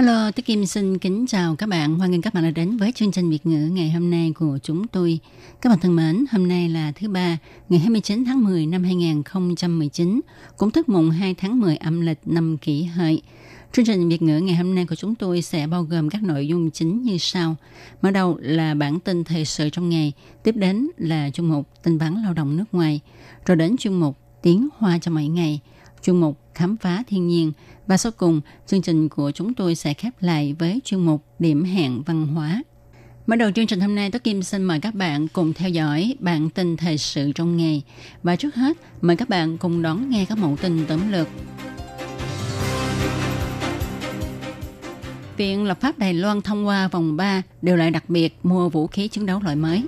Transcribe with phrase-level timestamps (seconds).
[0.00, 1.94] Hello, Tôi Kim xin kính chào các bạn.
[1.94, 4.58] Hoan nghênh các bạn đã đến với chương trình Việt ngữ ngày hôm nay của
[4.62, 5.18] chúng tôi.
[5.60, 7.38] Các bạn thân mến, hôm nay là thứ ba,
[7.68, 10.20] ngày 29 tháng 10 năm 2019,
[10.56, 13.22] cũng tức mùng 2 tháng 10 âm lịch năm kỷ hợi.
[13.72, 16.48] Chương trình Việt ngữ ngày hôm nay của chúng tôi sẽ bao gồm các nội
[16.48, 17.56] dung chính như sau.
[18.02, 21.98] Mở đầu là bản tin thời sự trong ngày, tiếp đến là chuyên mục tin
[21.98, 23.00] vắn lao động nước ngoài,
[23.46, 25.60] rồi đến chuyên mục tiếng hoa cho mỗi ngày,
[26.02, 27.52] chuyên mục khám phá thiên nhiên
[27.90, 31.64] và sau cùng chương trình của chúng tôi sẽ khép lại với chuyên mục điểm
[31.64, 32.62] hẹn văn hóa.
[33.26, 36.16] Mở đầu chương trình hôm nay, Tố Kim xin mời các bạn cùng theo dõi
[36.20, 37.82] bản tin thời sự trong ngày.
[38.22, 41.28] Và trước hết, mời các bạn cùng đón nghe các mẫu tin tóm lược.
[45.36, 48.86] Viện lập pháp Đài Loan thông qua vòng 3 đều lại đặc biệt mua vũ
[48.86, 49.84] khí chiến đấu loại mới.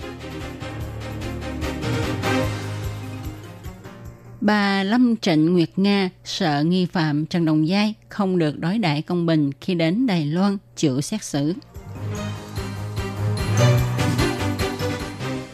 [4.43, 9.03] Bà Lâm Trịnh Nguyệt Nga sợ nghi phạm Trần Đồng Giai không được đối đãi
[9.03, 11.55] công bình khi đến Đài Loan chịu xét xử.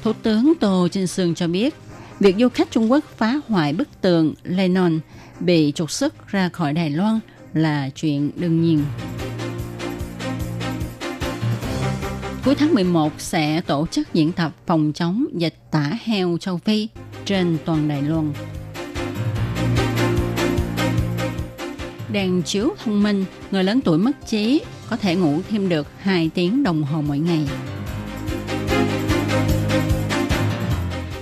[0.03, 1.75] Thủ tướng Tô Trinh Sương cho biết,
[2.21, 5.01] việc du khách Trung Quốc phá hoại bức tường Lenon
[5.41, 7.21] bị trục xuất ra khỏi Đài Loan
[7.55, 8.85] là chuyện đương nhiên.
[12.45, 16.89] Cuối tháng 11 sẽ tổ chức diễn tập phòng chống dịch tả heo châu Phi
[17.25, 18.33] trên toàn Đài Loan.
[22.13, 26.31] Đèn chiếu thông minh, người lớn tuổi mất trí có thể ngủ thêm được 2
[26.35, 27.47] tiếng đồng hồ mỗi ngày.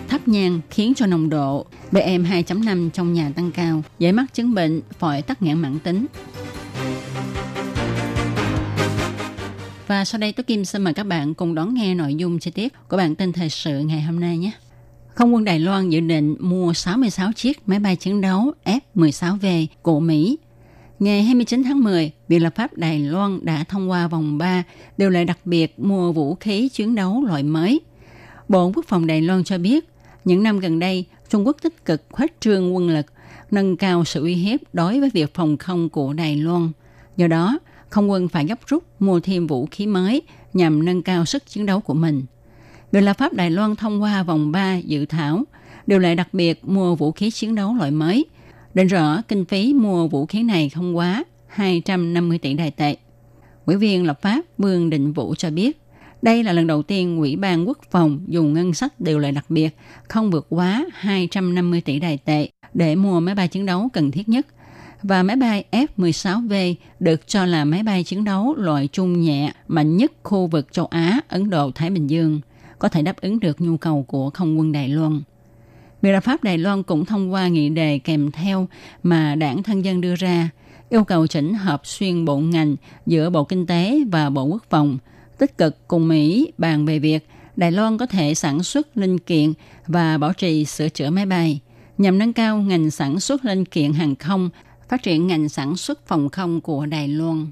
[0.09, 4.55] Thấp nhang khiến cho nồng độ PM 2.5 trong nhà tăng cao, dễ mắc chứng
[4.55, 6.07] bệnh phổi tắc nghẽn mãn tính.
[9.87, 12.51] Và sau đây tôi Kim xin mời các bạn cùng đón nghe nội dung chi
[12.51, 14.51] tiết của bản tin thời sự ngày hôm nay nhé.
[15.17, 20.01] Không quân Đài Loan dự định mua 66 chiếc máy bay chiến đấu F-16V của
[20.01, 20.39] Mỹ.
[20.99, 24.63] Ngày 29 tháng 10, Viện lập pháp Đài Loan đã thông qua vòng 3
[24.97, 27.81] đều lệ đặc biệt mua vũ khí chiến đấu loại mới.
[28.49, 29.89] Bộ Quốc phòng Đài Loan cho biết,
[30.25, 33.07] những năm gần đây, Trung Quốc tích cực khuếch trương quân lực,
[33.51, 36.71] nâng cao sự uy hiếp đối với việc phòng không của Đài Loan.
[37.17, 40.23] Do đó, không quân phải gấp rút mua thêm vũ khí mới
[40.53, 42.23] nhằm nâng cao sức chiến đấu của mình.
[42.93, 45.45] Viện lập pháp Đài Loan thông qua vòng 3 dự thảo
[45.87, 48.25] điều lệ đặc biệt mua vũ khí chiến đấu loại mới.
[48.75, 52.97] Định rõ kinh phí mua vũ khí này không quá 250 tỷ đài tệ.
[53.67, 55.81] Ủy viên lập pháp Vương Định Vũ cho biết,
[56.23, 59.45] đây là lần đầu tiên Ủy ban Quốc phòng dùng ngân sách điều lệ đặc
[59.49, 59.77] biệt
[60.09, 64.29] không vượt quá 250 tỷ đài tệ để mua máy bay chiến đấu cần thiết
[64.29, 64.47] nhất.
[65.03, 69.97] Và máy bay F-16V được cho là máy bay chiến đấu loại trung nhẹ mạnh
[69.97, 72.41] nhất khu vực châu Á, Ấn Độ, Thái Bình Dương–
[72.79, 75.21] có thể đáp ứng được nhu cầu của không quân Đài Loan.
[76.03, 78.69] Viện lập pháp Đài Loan cũng thông qua nghị đề kèm theo
[79.03, 80.51] mà đảng thân dân đưa ra,
[80.89, 82.77] yêu cầu chỉnh hợp xuyên bộ ngành
[83.07, 84.99] giữa Bộ Kinh tế và Bộ Quốc phòng,
[85.39, 89.53] tích cực cùng Mỹ bàn về việc Đài Loan có thể sản xuất linh kiện
[89.87, 91.61] và bảo trì sửa chữa máy bay,
[91.99, 94.51] nhằm nâng cao ngành sản xuất linh kiện hàng không,
[94.89, 97.47] phát triển ngành sản xuất phòng không của Đài Loan.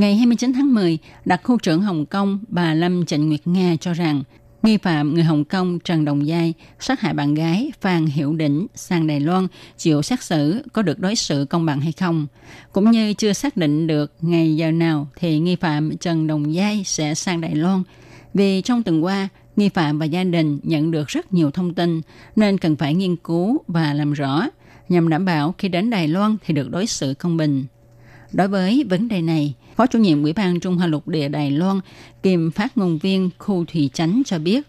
[0.00, 3.92] Ngày 29 tháng 10, đặc khu trưởng Hồng Kông bà Lâm Trịnh Nguyệt Nga cho
[3.92, 4.22] rằng
[4.62, 8.66] nghi phạm người Hồng Kông Trần Đồng Giai sát hại bạn gái Phan Hiểu Đỉnh
[8.74, 9.46] sang Đài Loan
[9.76, 12.26] chịu xét xử có được đối xử công bằng hay không,
[12.72, 16.82] cũng như chưa xác định được ngày giờ nào thì nghi phạm Trần Đồng Giai
[16.84, 17.82] sẽ sang Đài Loan.
[18.34, 22.00] Vì trong tuần qua, nghi phạm và gia đình nhận được rất nhiều thông tin
[22.36, 24.46] nên cần phải nghiên cứu và làm rõ
[24.88, 27.64] nhằm đảm bảo khi đến Đài Loan thì được đối xử công bình.
[28.32, 31.50] Đối với vấn đề này, Phó chủ nhiệm Ủy ban Trung Hoa Lục Địa Đài
[31.50, 31.80] Loan,
[32.22, 34.66] kiêm phát ngôn viên khu thủy chánh cho biết,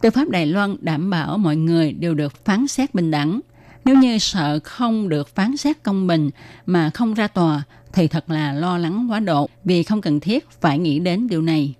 [0.00, 3.40] tư pháp Đài Loan đảm bảo mọi người đều được phán xét bình đẳng.
[3.84, 6.30] Nếu như sợ không được phán xét công bình
[6.66, 7.62] mà không ra tòa,
[7.92, 11.42] thì thật là lo lắng quá độ vì không cần thiết phải nghĩ đến điều
[11.42, 11.74] này.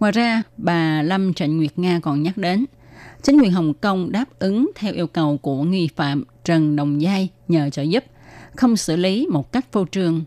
[0.00, 2.64] Ngoài ra, bà Lâm Trịnh Nguyệt Nga còn nhắc đến,
[3.22, 7.28] chính quyền Hồng Kông đáp ứng theo yêu cầu của nghi phạm Trần Đồng Giai
[7.48, 8.04] nhờ trợ giúp,
[8.56, 10.24] không xử lý một cách vô trương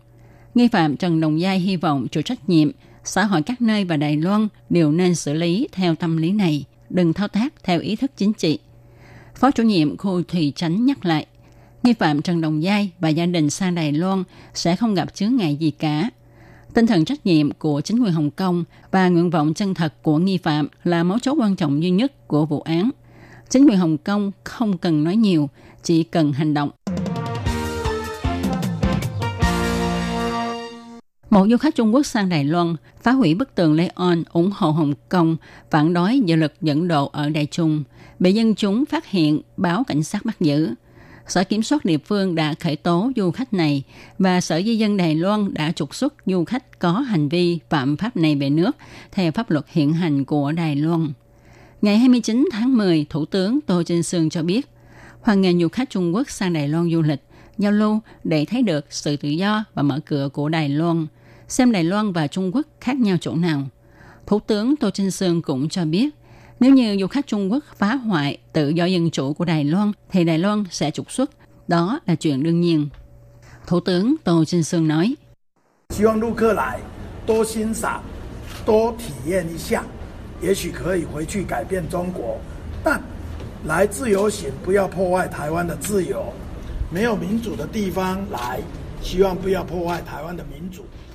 [0.56, 2.70] Nghi phạm Trần Đồng Giai hy vọng chịu trách nhiệm,
[3.04, 6.64] xã hội các nơi và Đài Loan đều nên xử lý theo tâm lý này,
[6.90, 8.58] đừng thao tác theo ý thức chính trị.
[9.34, 11.26] Phó chủ nhiệm khu thủy chánh nhắc lại,
[11.82, 14.24] nghi phạm Trần Đồng Giai và gia đình sang Đài Loan
[14.54, 16.10] sẽ không gặp chướng ngại gì cả.
[16.74, 20.18] Tinh thần trách nhiệm của chính quyền Hồng Kông và nguyện vọng chân thật của
[20.18, 22.90] nghi phạm là mấu chốt quan trọng duy nhất của vụ án.
[23.48, 25.48] Chính quyền Hồng Kông không cần nói nhiều,
[25.82, 26.70] chỉ cần hành động.
[31.30, 34.70] Một du khách Trung Quốc sang Đài Loan phá hủy bức tường Leon ủng hộ
[34.70, 35.36] Hồng Kông
[35.70, 37.84] phản đối dự lực dẫn độ ở Đài Trung,
[38.18, 40.74] bị dân chúng phát hiện báo cảnh sát bắt giữ.
[41.28, 43.82] Sở Kiểm soát địa phương đã khởi tố du khách này
[44.18, 47.96] và Sở Di dân Đài Loan đã trục xuất du khách có hành vi phạm
[47.96, 48.76] pháp này về nước
[49.12, 51.08] theo pháp luật hiện hành của Đài Loan.
[51.82, 54.68] Ngày 29 tháng 10, Thủ tướng Tô Trinh Sương cho biết,
[55.20, 57.22] hoàn nghênh du khách Trung Quốc sang Đài Loan du lịch,
[57.58, 61.06] giao lưu để thấy được sự tự do và mở cửa của Đài Loan,
[61.48, 63.62] xem Đài Loan và Trung Quốc khác nhau chỗ nào.
[64.26, 66.10] Thủ tướng Tô Trinh Sương cũng cho biết,
[66.60, 69.92] nếu như du khách Trung Quốc phá hoại tự do dân chủ của Đài Loan,
[70.10, 71.30] thì Đài Loan sẽ trục xuất.
[71.68, 72.88] Đó là chuyện đương nhiên.
[73.66, 75.14] Thủ tướng Tô Trinh Sương nói,
[75.90, 76.04] 希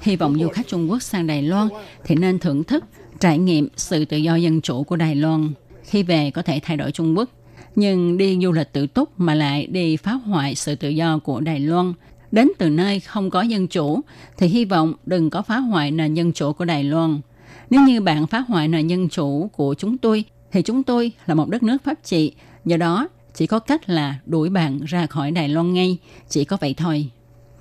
[0.01, 1.69] Hy vọng du khách Trung Quốc sang Đài Loan
[2.03, 2.83] thì nên thưởng thức,
[3.19, 5.49] trải nghiệm sự tự do dân chủ của Đài Loan.
[5.83, 7.29] Khi về có thể thay đổi Trung Quốc,
[7.75, 11.39] nhưng đi du lịch tự túc mà lại đi phá hoại sự tự do của
[11.39, 11.93] Đài Loan
[12.31, 13.99] đến từ nơi không có dân chủ
[14.37, 17.19] thì hy vọng đừng có phá hoại nền dân chủ của Đài Loan.
[17.69, 21.35] Nếu như bạn phá hoại nền dân chủ của chúng tôi thì chúng tôi là
[21.35, 22.33] một đất nước pháp trị,
[22.65, 25.97] do đó chỉ có cách là đuổi bạn ra khỏi Đài Loan ngay,
[26.29, 27.09] chỉ có vậy thôi.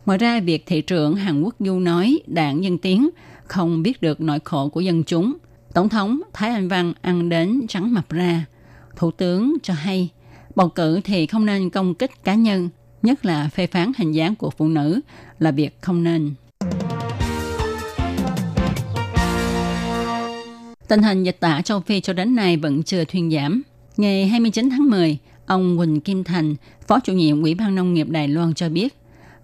[0.07, 3.11] Ngoài ra, việc thị trưởng Hàn Quốc Du nói đảng Dân Tiến
[3.45, 5.35] không biết được nỗi khổ của dân chúng.
[5.75, 8.45] Tổng thống Thái Anh Văn ăn đến trắng mập ra.
[8.97, 10.09] Thủ tướng cho hay,
[10.55, 12.69] bầu cử thì không nên công kích cá nhân,
[13.03, 15.01] nhất là phê phán hình dáng của phụ nữ
[15.39, 16.35] là việc không nên.
[20.89, 23.63] Tình hình dịch tả châu Phi cho đến nay vẫn chưa thuyên giảm.
[23.97, 26.55] Ngày 29 tháng 10, ông Quỳnh Kim Thành,
[26.87, 29.00] Phó chủ nhiệm Ủy ban Nông nghiệp Đài Loan cho biết,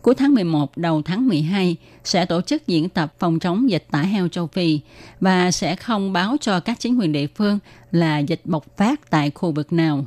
[0.07, 4.03] cuối tháng 11 đầu tháng 12 sẽ tổ chức diễn tập phòng chống dịch tả
[4.03, 4.81] heo châu Phi
[5.21, 7.59] và sẽ không báo cho các chính quyền địa phương
[7.91, 10.07] là dịch bộc phát tại khu vực nào.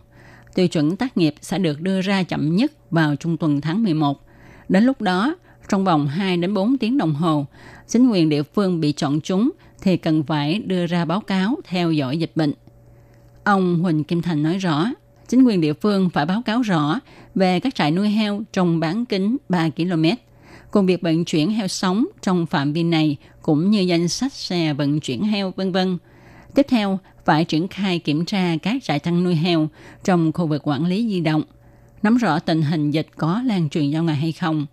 [0.55, 4.21] Tiêu chuẩn tác nghiệp sẽ được đưa ra chậm nhất vào trung tuần tháng 11.
[4.69, 5.35] Đến lúc đó,
[5.69, 7.45] trong vòng 2 đến 4 tiếng đồng hồ,
[7.87, 9.49] chính quyền địa phương bị chọn chúng
[9.81, 12.53] thì cần phải đưa ra báo cáo theo dõi dịch bệnh.
[13.43, 14.87] Ông Huỳnh Kim Thành nói rõ,
[15.29, 16.99] chính quyền địa phương phải báo cáo rõ
[17.35, 20.05] về các trại nuôi heo trong bán kính 3 km.
[20.71, 24.73] Cùng việc vận chuyển heo sống trong phạm vi này cũng như danh sách xe
[24.73, 25.97] vận chuyển heo vân vân.
[26.55, 29.69] Tiếp theo, phải triển khai kiểm tra các trại chăn nuôi heo
[30.03, 31.43] trong khu vực quản lý di động,
[32.03, 34.65] nắm rõ tình hình dịch có lan truyền ra ngoài hay không.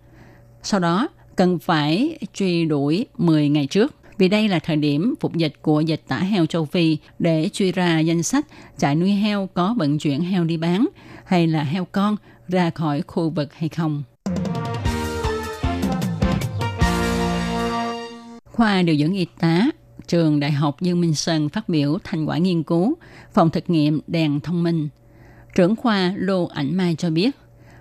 [0.63, 5.35] Sau đó, cần phải truy đuổi 10 ngày trước vì đây là thời điểm phục
[5.35, 8.45] dịch của dịch tả heo châu Phi để truy ra danh sách
[8.77, 10.87] trại nuôi heo có vận chuyển heo đi bán
[11.25, 12.15] hay là heo con
[12.47, 14.03] ra khỏi khu vực hay không.
[18.45, 19.69] Khoa điều dưỡng y tá
[20.07, 22.97] trường Đại học Dương Minh Sơn phát biểu thành quả nghiên cứu
[23.33, 24.89] phòng thực nghiệm đèn thông minh.
[25.55, 27.35] Trưởng khoa Lô Ảnh Mai cho biết,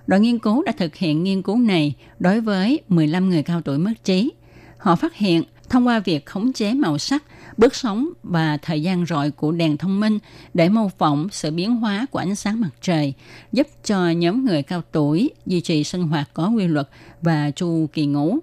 [0.07, 3.79] đoàn nghiên cứu đã thực hiện nghiên cứu này đối với 15 người cao tuổi
[3.79, 4.33] mất trí.
[4.79, 7.25] Họ phát hiện thông qua việc khống chế màu sắc,
[7.57, 10.19] bước sóng và thời gian rọi của đèn thông minh
[10.55, 13.15] để mô phỏng sự biến hóa của ánh sáng mặt trời,
[13.53, 16.89] giúp cho nhóm người cao tuổi duy trì sinh hoạt có quy luật
[17.23, 18.39] và chu kỳ ngủ,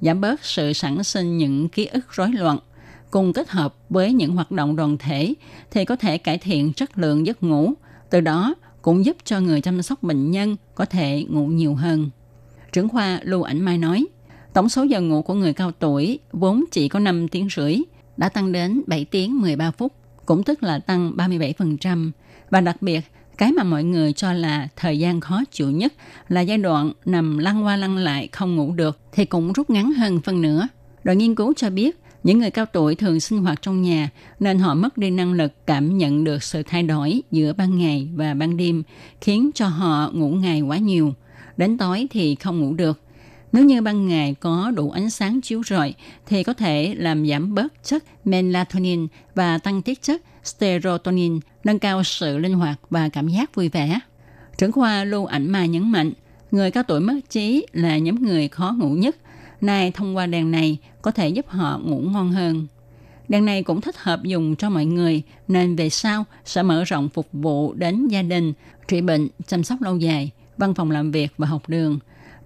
[0.00, 2.58] giảm bớt sự sản sinh những ký ức rối loạn.
[3.10, 5.34] Cùng kết hợp với những hoạt động đoàn thể
[5.70, 7.72] thì có thể cải thiện chất lượng giấc ngủ,
[8.10, 12.10] từ đó cũng giúp cho người chăm sóc bệnh nhân có thể ngủ nhiều hơn.
[12.72, 14.06] Trưởng khoa Lưu Ảnh Mai nói,
[14.58, 17.76] tổng số giờ ngủ của người cao tuổi vốn chỉ có 5 tiếng rưỡi,
[18.16, 19.92] đã tăng đến 7 tiếng 13 phút,
[20.26, 22.10] cũng tức là tăng 37%.
[22.50, 23.00] Và đặc biệt,
[23.36, 25.92] cái mà mọi người cho là thời gian khó chịu nhất
[26.28, 29.92] là giai đoạn nằm lăn qua lăn lại không ngủ được thì cũng rút ngắn
[29.92, 30.68] hơn phân nửa.
[31.04, 34.10] Đội nghiên cứu cho biết, những người cao tuổi thường sinh hoạt trong nhà
[34.40, 38.08] nên họ mất đi năng lực cảm nhận được sự thay đổi giữa ban ngày
[38.14, 38.82] và ban đêm,
[39.20, 41.14] khiến cho họ ngủ ngày quá nhiều.
[41.56, 43.00] Đến tối thì không ngủ được.
[43.52, 45.94] Nếu như ban ngày có đủ ánh sáng chiếu rọi
[46.26, 52.04] thì có thể làm giảm bớt chất melatonin và tăng tiết chất serotonin, nâng cao
[52.04, 54.00] sự linh hoạt và cảm giác vui vẻ.
[54.58, 56.12] Trưởng khoa Lưu Ảnh Mai nhấn mạnh,
[56.50, 59.16] người cao tuổi mất trí là nhóm người khó ngủ nhất.
[59.60, 62.66] Nay thông qua đèn này có thể giúp họ ngủ ngon hơn.
[63.28, 67.08] Đèn này cũng thích hợp dùng cho mọi người nên về sau sẽ mở rộng
[67.08, 68.52] phục vụ đến gia đình,
[68.88, 71.98] trị bệnh, chăm sóc lâu dài văn phòng làm việc và học đường.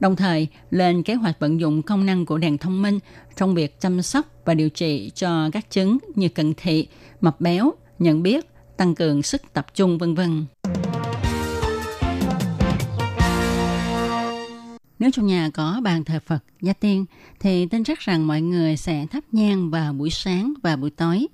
[0.02, 2.98] Đồng thời, lên kế hoạch vận dụng công năng của đèn thông minh
[3.36, 6.88] trong việc chăm sóc và điều trị cho các chứng như cận thị,
[7.20, 10.44] mập béo, nhận biết, tăng cường sức tập trung vân vân.
[14.98, 17.04] Nếu trong nhà có bàn thờ Phật, gia tiên,
[17.40, 21.26] thì tin chắc rằng mọi người sẽ thắp nhang vào buổi sáng và buổi tối.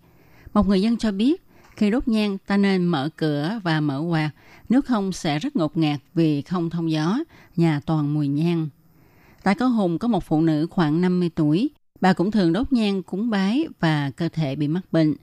[0.54, 1.42] Một người dân cho biết,
[1.76, 4.30] khi đốt nhang ta nên mở cửa và mở quạt,
[4.68, 7.18] nếu không sẽ rất ngột ngạt vì không thông gió,
[7.56, 8.68] nhà toàn mùi nhang.
[9.42, 11.70] Tại Có Hùng có một phụ nữ khoảng 50 tuổi,
[12.00, 15.14] bà cũng thường đốt nhang cúng bái và cơ thể bị mắc bệnh.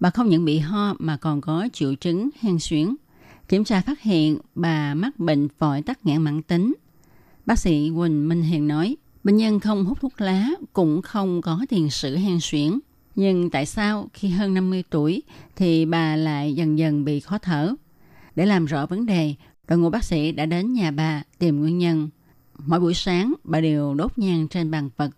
[0.00, 2.94] Bà không những bị ho mà còn có triệu chứng hen suyễn.
[3.48, 6.74] Kiểm tra phát hiện bà mắc bệnh phổi tắc nghẽn mãn tính–
[7.46, 11.66] Bác sĩ Quỳnh Minh Hiền nói, bệnh nhân không hút thuốc lá cũng không có
[11.68, 12.78] tiền sử hen suyễn.
[13.14, 15.22] Nhưng tại sao khi hơn 50 tuổi
[15.56, 17.74] thì bà lại dần dần bị khó thở?
[18.36, 19.34] Để làm rõ vấn đề,
[19.68, 22.08] đội ngũ bác sĩ đã đến nhà bà tìm nguyên nhân.
[22.58, 25.10] Mỗi buổi sáng, bà đều đốt nhang trên bàn Phật.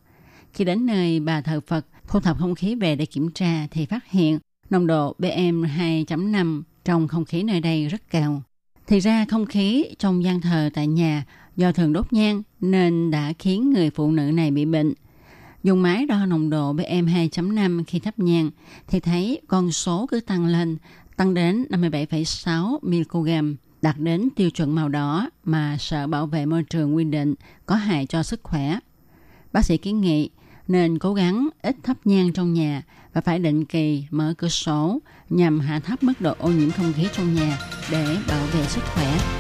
[0.53, 3.87] Khi đến nơi bà thờ Phật, thu thập không khí về để kiểm tra thì
[3.87, 4.39] phát hiện
[4.71, 8.43] nồng độ PM 2.5 trong không khí nơi đây rất cao.
[8.87, 11.25] Thì ra không khí trong gian thờ tại nhà
[11.59, 14.95] Do thường đốt nhang nên đã khiến người phụ nữ này bị bệnh.
[15.63, 18.51] Dùng máy đo nồng độ PM2.5 khi thắp nhang
[18.87, 20.77] thì thấy con số cứ tăng lên,
[21.19, 26.63] tăng đến 57,6 mg, đạt đến tiêu chuẩn màu đỏ mà Sở Bảo vệ Môi
[26.63, 27.35] trường quy định
[27.67, 28.79] có hại cho sức khỏe.
[29.53, 30.31] Bác sĩ kiến nghị
[30.69, 32.83] nên cố gắng ít thắp nhang trong nhà
[33.13, 34.99] và phải định kỳ mở cửa sổ
[35.31, 37.59] nhằm hạ thấp mức độ ô nhiễm không khí trong nhà
[37.91, 39.38] để bảo vệ sức khỏe.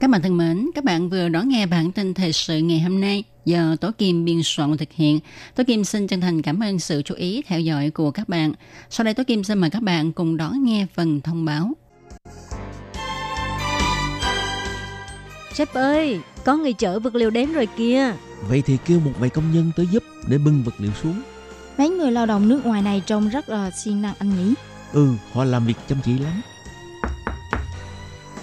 [0.00, 3.00] Các bạn thân mến, các bạn vừa đón nghe bản tin thời sự ngày hôm
[3.00, 5.20] nay do Tố Kim biên soạn thực hiện.
[5.54, 8.52] Tố Kim xin chân thành cảm ơn sự chú ý theo dõi của các bạn.
[8.90, 11.72] Sau đây Tố Kim xin mời các bạn cùng đón nghe phần thông báo.
[15.52, 18.12] Sếp ơi, có người chở vật liệu đến rồi kìa.
[18.48, 21.22] Vậy thì kêu một vài công nhân tới giúp để bưng vật liệu xuống.
[21.78, 24.54] Mấy người lao động nước ngoài này trông rất là siêng năng anh nhỉ?
[24.92, 26.42] Ừ, họ làm việc chăm chỉ lắm.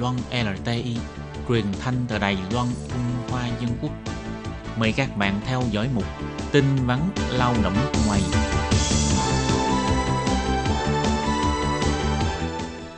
[0.00, 0.96] Loan LTI,
[1.48, 3.92] truyền thanh từ Đài Loan Trung Hoa Dân Quốc.
[4.78, 6.04] Mời các bạn theo dõi mục
[6.52, 6.98] tin vắn
[7.38, 7.74] lao động
[8.06, 8.20] ngoài.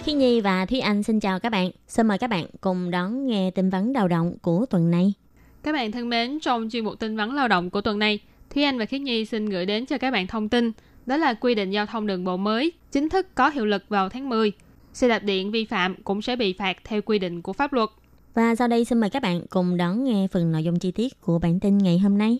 [0.05, 1.71] Khi Nhi và Thúy Anh xin chào các bạn.
[1.89, 5.13] Xin mời các bạn cùng đón nghe tin vắn đầu động của tuần này.
[5.63, 8.19] Các bạn thân mến, trong chuyên mục tin vắn lao động của tuần này,
[8.55, 10.73] Thúy Anh và Khiết Nhi xin gửi đến cho các bạn thông tin
[11.07, 14.09] đó là quy định giao thông đường bộ mới chính thức có hiệu lực vào
[14.09, 14.53] tháng 10.
[14.93, 17.89] Xe đạp điện vi phạm cũng sẽ bị phạt theo quy định của pháp luật.
[18.35, 21.21] Và sau đây xin mời các bạn cùng đón nghe phần nội dung chi tiết
[21.21, 22.39] của bản tin ngày hôm nay.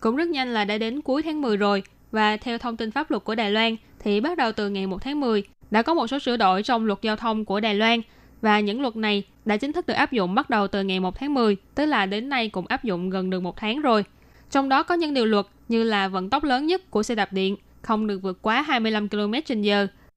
[0.00, 3.10] Cũng rất nhanh là đã đến cuối tháng 10 rồi và theo thông tin pháp
[3.10, 6.06] luật của Đài Loan thì bắt đầu từ ngày 1 tháng 10 đã có một
[6.06, 8.00] số sửa đổi trong luật giao thông của Đài Loan
[8.40, 11.18] và những luật này đã chính thức được áp dụng bắt đầu từ ngày 1
[11.18, 14.04] tháng 10, tức là đến nay cũng áp dụng gần được một tháng rồi.
[14.50, 17.32] Trong đó có những điều luật như là vận tốc lớn nhất của xe đạp
[17.32, 19.72] điện, không được vượt quá 25 km h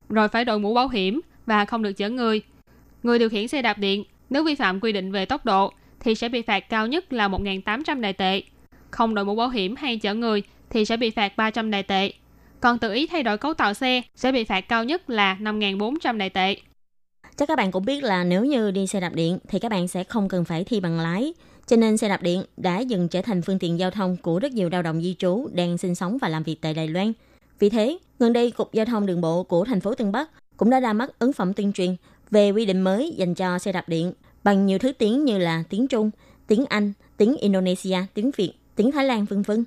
[0.10, 2.42] rồi phải đội mũ bảo hiểm và không được chở người.
[3.04, 6.16] Người điều khiển xe đạp điện, nếu vi phạm quy định về tốc độ thì
[6.16, 8.44] sẽ bị phạt cao nhất là 1.800 đại tệ.
[8.92, 12.14] Không đội mũ bảo hiểm hay chở người thì sẽ bị phạt 300 đại tệ.
[12.60, 16.18] Còn tự ý thay đổi cấu tạo xe sẽ bị phạt cao nhất là 5.400
[16.18, 16.56] đại tệ.
[17.36, 19.88] Chắc các bạn cũng biết là nếu như đi xe đạp điện thì các bạn
[19.88, 21.34] sẽ không cần phải thi bằng lái.
[21.72, 24.52] Cho nên xe đạp điện đã dần trở thành phương tiện giao thông của rất
[24.52, 27.14] nhiều lao động di trú đang sinh sống và làm việc tại Đài Loan.
[27.60, 30.70] Vì thế, gần đây Cục Giao thông Đường bộ của thành phố Tân Bắc cũng
[30.70, 31.96] đã ra mắt ấn phẩm tuyên truyền
[32.32, 34.14] về quy định mới dành cho xe đạp điện
[34.44, 36.12] bằng nhiều thứ tiếng như là tiếng Trung,
[36.48, 39.64] tiếng Anh, tiếng Indonesia, tiếng Việt, tiếng Thái Lan vân vân.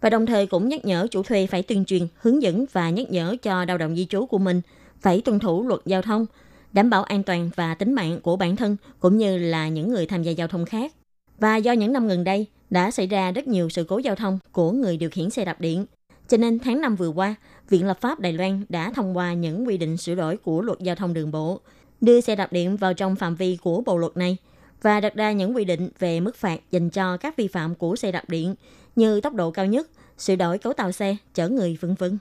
[0.00, 3.10] Và đồng thời cũng nhắc nhở chủ thuê phải tuyên truyền, hướng dẫn và nhắc
[3.10, 4.60] nhở cho lao động di trú của mình
[5.00, 6.26] phải tuân thủ luật giao thông,
[6.72, 10.06] đảm bảo an toàn và tính mạng của bản thân cũng như là những người
[10.06, 10.92] tham gia giao thông khác.
[11.38, 14.38] Và do những năm gần đây đã xảy ra rất nhiều sự cố giao thông
[14.52, 15.86] của người điều khiển xe đạp điện,
[16.28, 17.34] cho nên tháng 5 vừa qua,
[17.68, 20.78] Viện Lập pháp Đài Loan đã thông qua những quy định sửa đổi của luật
[20.78, 21.60] giao thông đường bộ,
[22.00, 24.36] đưa xe đạp điện vào trong phạm vi của bộ luật này
[24.82, 27.96] và đặt ra những quy định về mức phạt dành cho các vi phạm của
[27.96, 28.54] xe đạp điện
[28.96, 32.18] như tốc độ cao nhất, sửa đổi cấu tạo xe, chở người vân vân.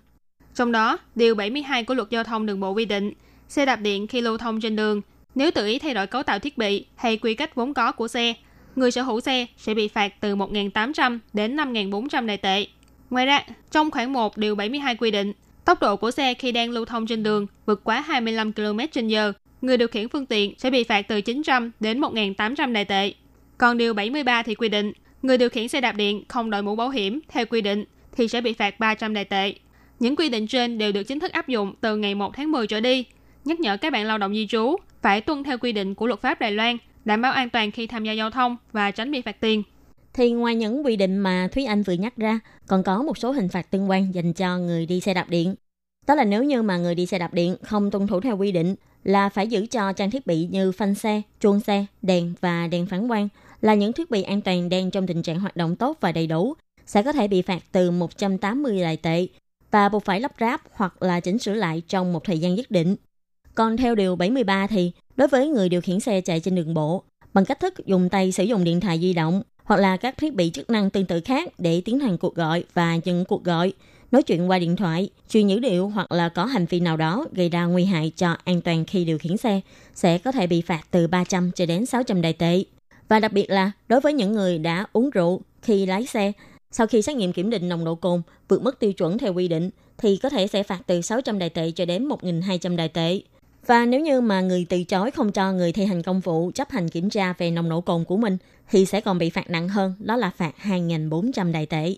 [0.56, 3.14] Trong đó, điều 72 của luật giao thông đường bộ quy định,
[3.50, 5.02] xe đạp điện khi lưu thông trên đường,
[5.36, 8.08] nếu tự ý thay đổi cấu tạo thiết bị hay quy cách vốn có của
[8.08, 8.34] xe,
[8.76, 12.68] người sở hữu xe sẽ bị phạt từ 1.800 đến 5.400 đại tệ.
[13.10, 15.34] Ngoài ra, trong khoản 1 điều 72 quy định,
[15.66, 19.00] tốc độ của xe khi đang lưu thông trên đường vượt quá 25 km h
[19.62, 23.14] người điều khiển phương tiện sẽ bị phạt từ 900 đến 1.800 đại tệ.
[23.58, 26.76] Còn điều 73 thì quy định, người điều khiển xe đạp điện không đội mũ
[26.76, 27.86] bảo hiểm theo quy định
[28.18, 29.54] thì sẽ bị phạt 300 đại tệ.
[30.00, 32.68] Những quy định trên đều được chính thức áp dụng từ ngày 1 tháng 10
[32.68, 33.06] trở đi,
[33.46, 36.22] nhắc nhở các bạn lao động di trú phải tuân theo quy định của luật
[36.22, 39.22] pháp Đài Loan, đảm bảo an toàn khi tham gia giao thông và tránh bị
[39.22, 39.64] phạt tiền.
[40.14, 43.32] Thì ngoài những quy định mà Thúy Anh vừa nhắc ra, còn có một số
[43.32, 45.56] hình phạt tương quan dành cho người đi xe đạp điện.
[46.08, 48.52] Đó là nếu như mà người đi xe đạp điện không tuân thủ theo quy
[48.52, 52.68] định là phải giữ cho trang thiết bị như phanh xe, chuông xe, đèn và
[52.68, 53.28] đèn phản quang
[53.62, 56.28] là những thiết bị an toàn đang trong tình trạng hoạt động tốt và đầy
[56.28, 56.54] đủ,
[56.86, 59.28] sẽ có thể bị phạt từ 180 đại tệ
[59.72, 62.72] và buộc phải lắp ráp hoặc là chỉnh sửa lại trong một thời gian nhất
[62.72, 62.96] định.
[63.56, 67.04] Còn theo điều 73 thì, đối với người điều khiển xe chạy trên đường bộ,
[67.34, 70.36] bằng cách thức dùng tay sử dụng điện thoại di động hoặc là các thiết
[70.36, 73.74] bị chức năng tương tự khác để tiến hành cuộc gọi và nhận cuộc gọi,
[74.12, 77.26] nói chuyện qua điện thoại, truyền dữ liệu hoặc là có hành vi nào đó
[77.32, 79.62] gây ra nguy hại cho an toàn khi điều khiển xe
[79.96, 82.64] sẽ có thể bị phạt từ 300 cho đến 600 đại tệ.
[83.10, 86.32] Và đặc biệt là đối với những người đã uống rượu khi lái xe,
[86.72, 89.48] sau khi xét nghiệm kiểm định nồng độ cồn vượt mức tiêu chuẩn theo quy
[89.48, 93.22] định thì có thể sẽ phạt từ 600 đại tệ cho đến 1.200 đại tệ.
[93.68, 96.72] Và nếu như mà người từ chối không cho người thi hành công vụ chấp
[96.72, 98.38] hành kiểm tra về nồng độ cồn của mình
[98.70, 101.96] thì sẽ còn bị phạt nặng hơn, đó là phạt 2.400 đại tệ.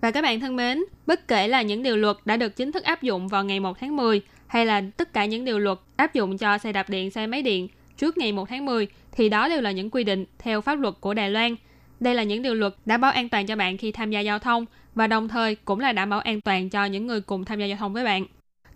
[0.00, 2.84] Và các bạn thân mến, bất kể là những điều luật đã được chính thức
[2.84, 6.14] áp dụng vào ngày 1 tháng 10 hay là tất cả những điều luật áp
[6.14, 9.48] dụng cho xe đạp điện, xe máy điện trước ngày 1 tháng 10 thì đó
[9.48, 11.54] đều là những quy định theo pháp luật của Đài Loan.
[12.00, 14.38] Đây là những điều luật đảm bảo an toàn cho bạn khi tham gia giao
[14.38, 17.60] thông và đồng thời cũng là đảm bảo an toàn cho những người cùng tham
[17.60, 18.26] gia giao thông với bạn.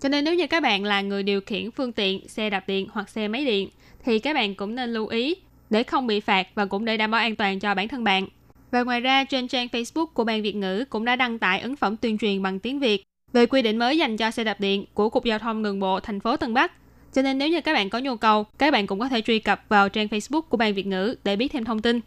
[0.00, 2.86] Cho nên nếu như các bạn là người điều khiển phương tiện, xe đạp điện
[2.92, 3.68] hoặc xe máy điện
[4.04, 5.34] thì các bạn cũng nên lưu ý
[5.70, 8.26] để không bị phạt và cũng để đảm bảo an toàn cho bản thân bạn.
[8.70, 11.76] Và ngoài ra, trên trang Facebook của Ban Việt ngữ cũng đã đăng tải ấn
[11.76, 14.84] phẩm tuyên truyền bằng tiếng Việt về quy định mới dành cho xe đạp điện
[14.94, 16.72] của Cục Giao thông Đường bộ thành phố Tân Bắc.
[17.12, 19.38] Cho nên nếu như các bạn có nhu cầu, các bạn cũng có thể truy
[19.38, 22.00] cập vào trang Facebook của Ban Việt ngữ để biết thêm thông tin.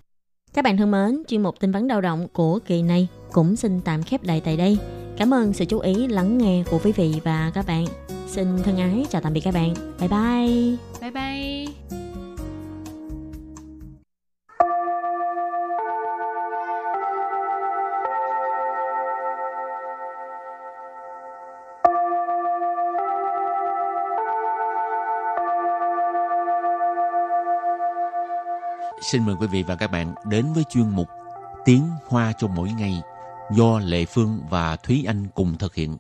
[0.54, 3.82] Các bạn thân mến, chuyên mục tin vấn đầu động của kỳ này cũng xin
[3.82, 4.78] tạm khép lại tại đây.
[5.18, 7.86] Cảm ơn sự chú ý lắng nghe của quý vị và các bạn.
[8.28, 9.74] Xin thân ái chào tạm biệt các bạn.
[10.00, 10.78] Bye bye.
[11.02, 12.13] Bye bye.
[29.04, 31.08] Xin mời quý vị và các bạn đến với chuyên mục
[31.66, 33.02] Tiếng Hoa cho mỗi ngày
[33.52, 35.98] do Lệ Phương và Thúy Anh cùng thực hiện.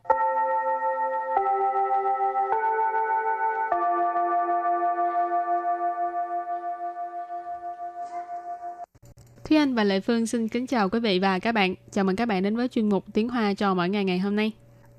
[9.44, 11.76] Thúy Anh và Lệ Phương xin kính chào quý vị và các bạn.
[11.92, 14.36] Chào mừng các bạn đến với chuyên mục Tiếng Hoa cho mỗi ngày ngày hôm
[14.36, 14.52] nay.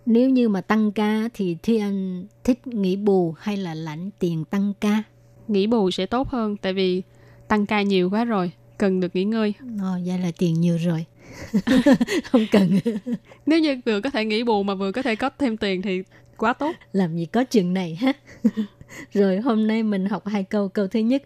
[0.07, 4.45] Nếu như mà tăng ca thì Thúy Anh thích nghỉ bù hay là lãnh tiền
[4.45, 5.03] tăng ca?
[5.49, 7.03] Nghỉ bù sẽ tốt hơn tại vì
[7.49, 9.55] tăng ca nhiều quá rồi, cần được nghỉ ngơi.
[9.81, 11.05] Ồ, vậy là tiền nhiều rồi.
[12.31, 12.79] không cần.
[13.47, 16.03] Nếu như vừa có thể nghỉ bù mà vừa có thể có thêm tiền thì
[16.37, 16.73] quá tốt.
[16.93, 18.13] Làm gì có chuyện này ha.
[19.13, 20.69] rồi hôm nay mình học hai câu.
[20.69, 21.23] Câu thứ nhất,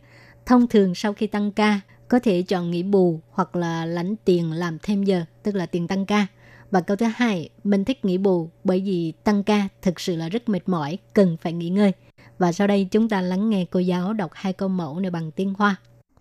[0.47, 4.53] thông thường sau khi tăng ca có thể chọn nghỉ bù hoặc là lãnh tiền
[4.53, 6.27] làm thêm giờ, tức là tiền tăng ca.
[6.71, 10.29] Và câu thứ hai, mình thích nghỉ bù bởi vì tăng ca thực sự là
[10.29, 11.93] rất mệt mỏi, cần phải nghỉ ngơi.
[12.39, 15.31] Và sau đây chúng ta lắng nghe cô giáo đọc hai câu mẫu này bằng
[15.31, 15.77] tiếng Hoa.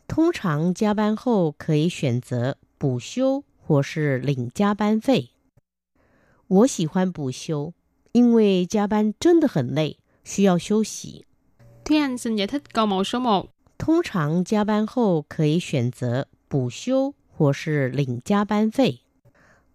[0.07, 5.31] 通常加班后可以选择补休或是领加班费。
[6.49, 7.73] 我喜欢补休，
[8.13, 11.25] 因为加班真的很累，需要休息。
[11.85, 13.49] Thúy Anh xin giải thích câu mẫu số 1.
[13.79, 19.01] 通常加班后可以选择补休或是领加班费。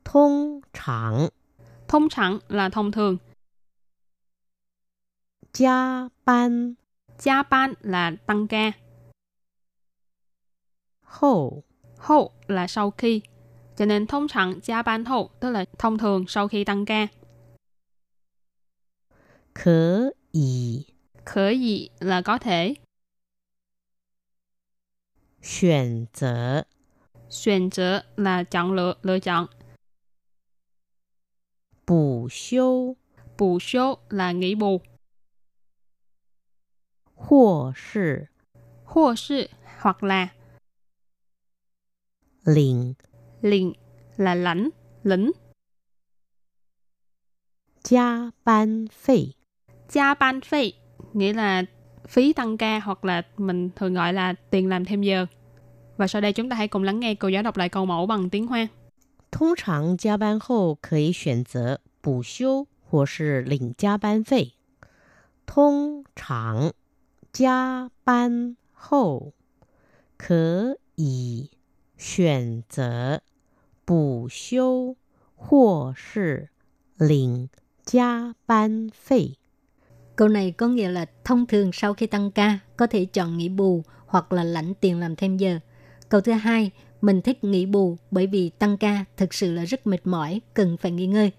[0.04, 1.32] 通常
[1.88, 3.20] Thông常là thông thường,
[5.52, 6.76] 加班
[7.18, 8.74] gia ban là tăng ca,
[11.12, 11.64] 后
[11.98, 13.22] hậu là sau khi.
[13.76, 17.08] Cho nên thông常gia ban hậu tức là thông thường sau khi tăng ca.
[19.54, 20.02] 可
[20.32, 20.86] 以
[21.26, 22.76] Khởi dị là có thể,
[25.42, 26.66] 选择
[27.30, 29.48] xuyên择là chọn lựa, lựa chọn,
[31.86, 32.96] 补休
[33.38, 34.82] bù số là nghỉ bù,
[37.16, 38.30] 或是
[38.86, 39.50] hoặc sự
[39.80, 40.28] hoặc là
[42.46, 42.94] 领
[43.42, 43.74] liền
[44.18, 44.70] là lãnh,
[45.04, 45.32] lĩnh,
[47.84, 49.36] 加班费。
[49.90, 50.74] gia ban phí
[51.14, 51.64] nghĩa là
[52.08, 55.26] phí tăng ca hoặc là mình thường gọi là tiền làm thêm giờ.
[55.98, 58.06] Và sau đây chúng ta hãy cùng lắng nghe cô giáo đọc lại câu mẫu
[58.06, 58.68] bằng tiếng Hoa.
[59.32, 64.54] 通常加班后可以选择补休或是领加班费。
[65.46, 66.74] 通常
[67.32, 69.34] 加班后
[70.18, 71.50] 可以
[72.02, 73.22] 选择
[73.86, 74.96] 补休
[75.36, 76.50] 或是
[76.98, 77.50] 领
[77.86, 79.36] 加班费。
[80.16, 83.50] Câu này có nghĩa là thông thường sau khi tăng ca có thể chọn nghỉ
[83.50, 85.60] bù hoặc là lãnh tiền làm thêm giờ.
[86.10, 89.88] Câu thứ hai, mình thích nghỉ bù bởi vì tăng ca thực sự là rất
[89.88, 91.32] mệt mỏi, cần phải nghỉ ngơi.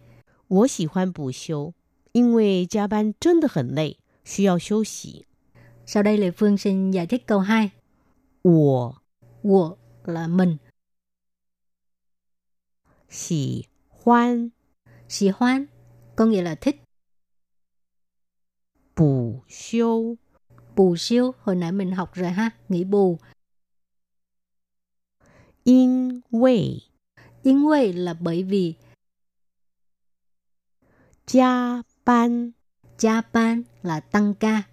[0.49, 1.75] 我喜欢补休，
[2.12, 5.27] 因为加班真的很累，需要休息。
[5.87, 7.71] Sau đây Lê Phương xin giải thích câu 2.
[8.43, 8.95] 我
[9.43, 9.77] Wo
[10.08, 10.58] là mình.
[13.10, 14.50] Xỉ hoan
[15.10, 15.66] Xỉ hoan
[16.16, 16.84] có nghĩa là thích.
[18.96, 20.18] Bù siêu
[20.76, 23.20] Bù siêu, hồi nãy mình học rồi ha, nghỉ bù.
[25.63, 26.80] In wei
[27.44, 28.76] In wei là bởi vì.
[31.28, 32.52] Gia ban
[33.00, 34.63] Gia ban là tăng ca.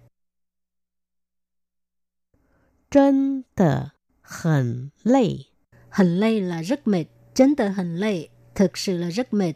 [2.91, 3.87] Chân tờ
[4.30, 5.46] 很累，
[5.90, 9.54] Hình lây là rất mệt, chân tờ hình lây, thực sự là rất mệt.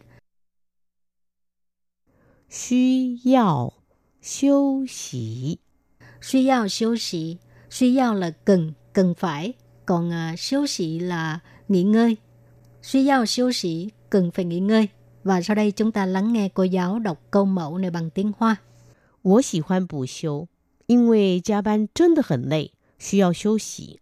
[2.48, 3.72] 需要
[4.20, 5.60] 休息。
[6.20, 7.36] Suy yao siêu sĩ,
[7.70, 9.52] suy yao là cần, cần phải,
[9.86, 12.16] còn uh, siêu sĩ là nghỉ ngơi.
[12.82, 14.88] Suy yao siêu sĩ, cần phải nghỉ ngơi.
[15.24, 18.32] Và sau đây chúng ta lắng nghe cô giáo đọc câu mẫu này bằng tiếng
[18.38, 18.56] Hoa.
[19.22, 20.48] 我喜欢补休，
[20.86, 24.00] 因为加班真的很累，需要休息。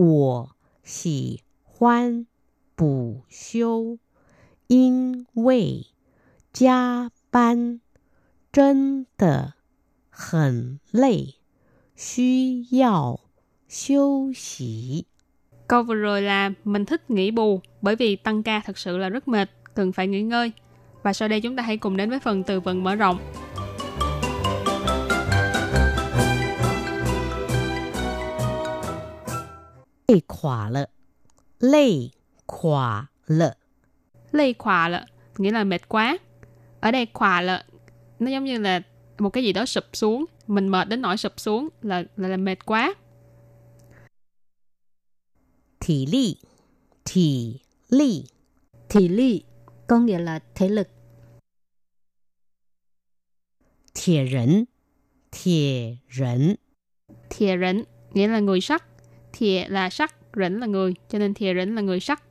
[0.00, 0.50] 我
[0.82, 2.26] 喜欢
[2.74, 3.98] 补休，
[4.66, 5.86] 因为
[6.52, 7.80] 加班
[8.52, 9.54] 真的
[10.10, 11.34] 很累，
[11.96, 13.20] 需要
[13.68, 15.06] 休息。
[15.68, 19.08] Câu vừa rồi là mình thích nghỉ bù bởi vì tăng ca thật sự là
[19.08, 20.52] rất mệt, cần phải nghỉ ngơi.
[21.02, 23.18] Và sau đây chúng ta hãy cùng đến với phần từ vựng mở rộng.
[30.10, 30.88] 累垮了，
[31.60, 32.12] 累
[32.46, 33.56] 垮了，
[34.32, 35.06] Lây khỏa lợ,
[35.38, 36.18] nghĩa là mệt quá.
[36.80, 37.64] Ở đây khỏa lợ,
[38.18, 38.82] nó giống như là
[39.18, 40.24] một cái gì đó sụp xuống.
[40.46, 42.94] Mình mệt đến nỗi sụp xuống là là, là mệt quá.
[45.80, 46.38] 体力，
[47.04, 48.26] 体力，
[48.88, 49.44] Thị ly
[49.86, 50.88] có nghĩa là thể lực.
[53.94, 54.66] 铁人，
[55.30, 56.58] 铁人，
[57.30, 58.82] Thìa rỉnh nghĩa là người sắt.
[59.32, 62.22] Thìa là sắt, rỉnh là người, cho nên thìa rỉnh là người sắt.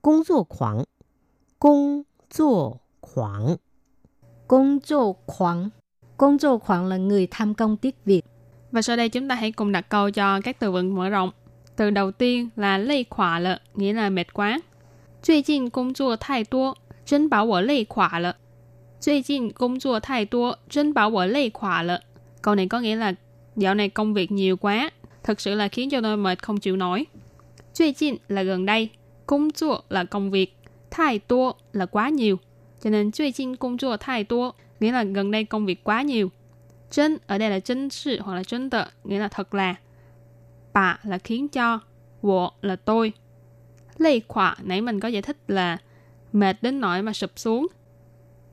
[0.00, 0.84] 工作狂，
[1.58, 3.58] 工作狂，
[4.46, 5.70] Công作狂
[6.16, 8.24] Công 作狂 là người tham công tiếc việc.
[8.72, 11.30] Và sau đây chúng ta hãy cùng đặt câu cho các từ vựng mở rộng.
[11.76, 14.60] Từ đầu tiên là lây khỏa lợ, nghĩa là mệt quá.
[15.22, 18.36] 最近工作太多，真把我累垮了。
[19.00, 22.00] 最近工作太多，真把我累垮了。
[22.40, 23.14] Câu này có nghĩa là
[23.55, 24.91] Dạo này công việc nhiều quá,
[25.23, 27.05] thật sự là khiến cho tôi mệt không chịu nổi.
[27.79, 28.89] Tuy chinh là gần đây,
[29.25, 30.57] công chua là công việc,
[30.91, 32.37] thai tua là quá nhiều.
[32.81, 36.01] Cho nên tuy chinh công chua thai tua nghĩa là gần đây công việc quá
[36.01, 36.29] nhiều.
[36.91, 39.75] Chân ở đây là chân sự hoặc là chân tợ, nghĩa là thật là.
[40.73, 41.79] Bà là khiến cho,
[42.21, 43.13] wo là tôi.
[43.97, 45.77] Lây khỏa nãy mình có giải thích là
[46.33, 47.67] mệt đến nỗi mà sụp xuống.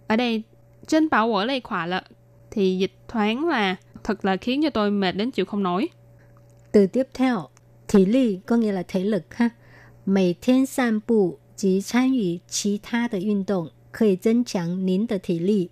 [0.07, 0.43] Ở đây,
[0.87, 2.03] chân bảo wo lây khỏa là
[2.51, 3.77] thì dịch thoáng là
[4.08, 5.90] thật là khiến cho tôi mệt đến chịu không nổi.
[6.72, 7.48] Từ tiếp theo,
[7.88, 9.50] thể lực có nghĩa là thể lực ha.
[10.06, 15.72] 每天散步及参与其他的运动可以增强您的体力。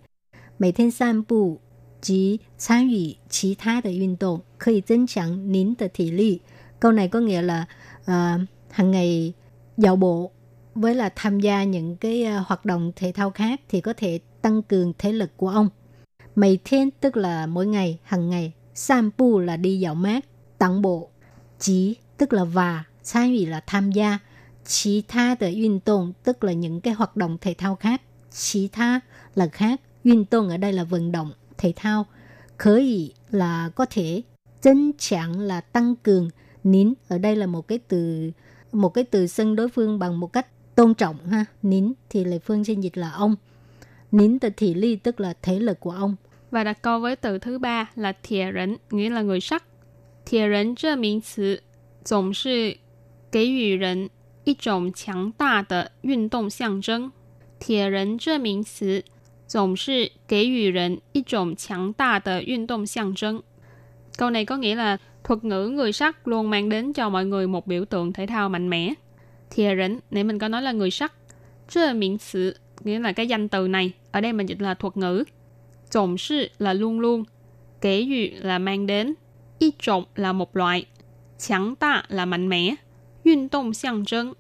[0.56, 1.60] 每天散步
[2.00, 6.42] 及参与其他的运动可以增强您的体力。
[6.80, 7.66] Câu này có nghĩa là
[8.04, 9.34] uh, hàng ngày
[9.78, 10.32] dạo bộ
[10.76, 14.20] với là tham gia những cái uh, hoạt động thể thao khác thì có thể
[14.42, 15.70] tăng cường thể lực của ông.
[16.36, 18.54] Mấy thiên tức là mỗi ngày, hàng ngày.
[18.74, 20.26] San bu là đi dạo mát.
[20.58, 21.10] Tặng bộ.
[21.60, 24.20] Chí tức là và.参与là tham gia.
[24.66, 28.02] Chỉ tha de运动tức là những cái hoạt động thể thao khác.
[28.32, 29.00] Chỉ tha
[29.36, 32.06] là khác.运动ở đây là vận động, thể thao.
[32.58, 34.24] Khởi ý là có thể.
[34.62, 36.30] 增强là tăng cường.
[36.64, 38.32] Nín ở đây là một cái từ
[38.72, 41.46] một cái từ xưng đối phương bằng một cách tôn trọng ha.
[41.62, 43.36] Nín thì Lê Phương xin dịch là ông.
[44.12, 46.16] Nín từ thị ly tức là thể lực của ông.
[46.56, 49.64] Và đặt câu với từ thứ ba là thiệt rỉnh, nghĩa là người sắt.
[50.26, 51.62] Thiệt rỉnh 这名词
[52.04, 52.78] 总是
[53.32, 54.10] 给予人
[54.44, 57.12] 一种强大的运动象征。
[57.60, 59.04] 铁人这名词
[59.48, 63.44] 总是给予人一种强大的运动象征。
[64.18, 67.68] Câu này có nghĩa là thuật ngữ người sắt luôn mang đến cho mọi người một
[67.68, 68.94] biểu tượng thể thao mạnh mẽ.
[69.50, 71.14] Thìa rỉnh, nãy mình có nói là người sắt.
[71.70, 73.92] Trơ miệng sự, nghĩa là cái danh từ này.
[74.12, 75.24] Ở đây mình dịch là thuật ngữ.
[75.96, 77.24] Trọng sự là luôn luôn.
[77.82, 79.14] Kể dụ là mang đến.
[79.60, 80.86] Y trọng là một loại.
[81.38, 82.76] Chẳng ta là mạnh mẽ.
[83.24, 84.34] 运动象征.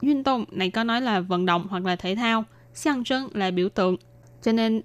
[0.00, 2.44] 运động này có nói là vận động hoặc là thể thao.
[2.74, 3.96] 象征là biểu tượng.
[4.42, 4.82] Cho nên,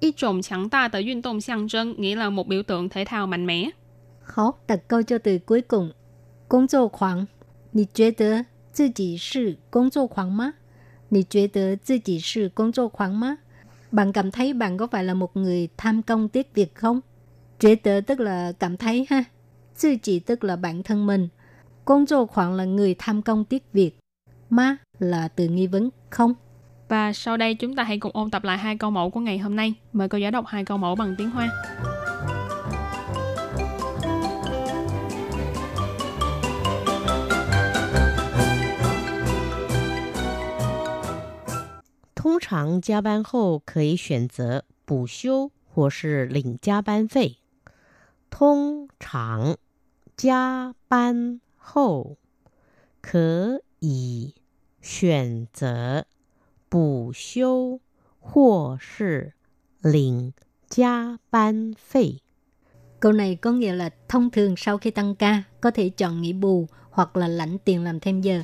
[0.00, 3.70] y trọng chẳng ta tờ 运动象征 nghĩa là một biểu tượng thể thao mạnh mẽ.
[4.34, 5.92] Hảo, đặt câu cho từ cuối cùng.
[6.48, 7.26] Công 作狂,
[7.72, 10.54] 你觉得自己是工作狂吗？
[11.10, 13.38] 你觉得自己是工作狂吗
[13.93, 17.01] bạn cảm thấy bạn có phải là một người tham công tiếc việc không?
[17.59, 19.23] Trễ tớ tức là cảm thấy ha.
[19.75, 21.27] Sư chỉ tức là bản thân mình.
[21.85, 23.99] Công chỗ khoảng là người tham công tiếc việc.
[24.49, 26.33] Ma là từ nghi vấn, không.
[26.89, 29.37] Và sau đây chúng ta hãy cùng ôn tập lại hai câu mẫu của ngày
[29.37, 29.73] hôm nay.
[29.93, 31.49] Mời cô giáo đọc hai câu mẫu bằng tiếng Hoa.
[42.22, 47.38] 通常加班后可以选择补休或是领加班费。
[48.30, 49.56] 通常
[50.16, 52.16] 加班后
[53.00, 54.34] 可以
[54.80, 56.06] 选择
[56.68, 57.80] 补休
[58.20, 59.32] 或是
[59.80, 60.32] 领
[60.68, 62.20] 加班费。
[63.00, 66.32] Câu này có nghĩa là thông thường sau khi tăng ca có thể chọn nghỉ
[66.32, 68.42] bù hoặc là lãnh tiền làm thêm giờ.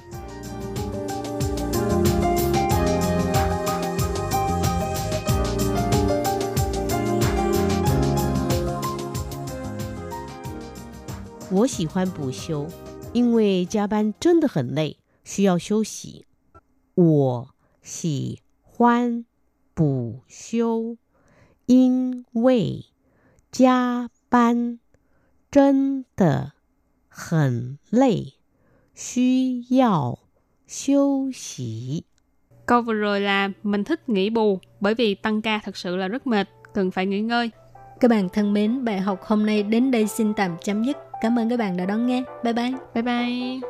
[11.50, 12.66] 我喜欢补休，
[13.12, 16.26] 因为加班真的很累，需要休息。
[16.94, 17.48] 我
[17.82, 19.24] 喜欢
[19.74, 20.96] 补休，
[21.66, 22.86] 因为
[23.52, 24.78] 加班
[25.50, 26.52] 真的
[27.08, 28.34] 很累，
[28.94, 30.18] 需要
[30.66, 32.04] 休息。
[32.66, 36.08] Câu vừa rồi là mình thích nghỉ bù bởi vì tăng ca thật sự là
[36.08, 37.50] rất mệt, cần phải nghỉ ngơi.
[38.00, 40.96] Các bạn thân mến, bài học hôm nay đến đây xin tạm chấm dứt.
[41.21, 42.23] Cảm ơn các bạn đã đón nghe.
[42.43, 42.73] Bye bye.
[42.93, 43.69] Bye bye.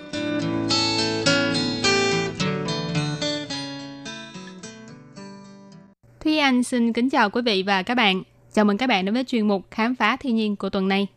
[6.71, 8.23] Xin kính chào quý vị và các bạn.
[8.53, 11.07] Chào mừng các bạn đến với chuyên mục Khám phá thiên nhiên của tuần này.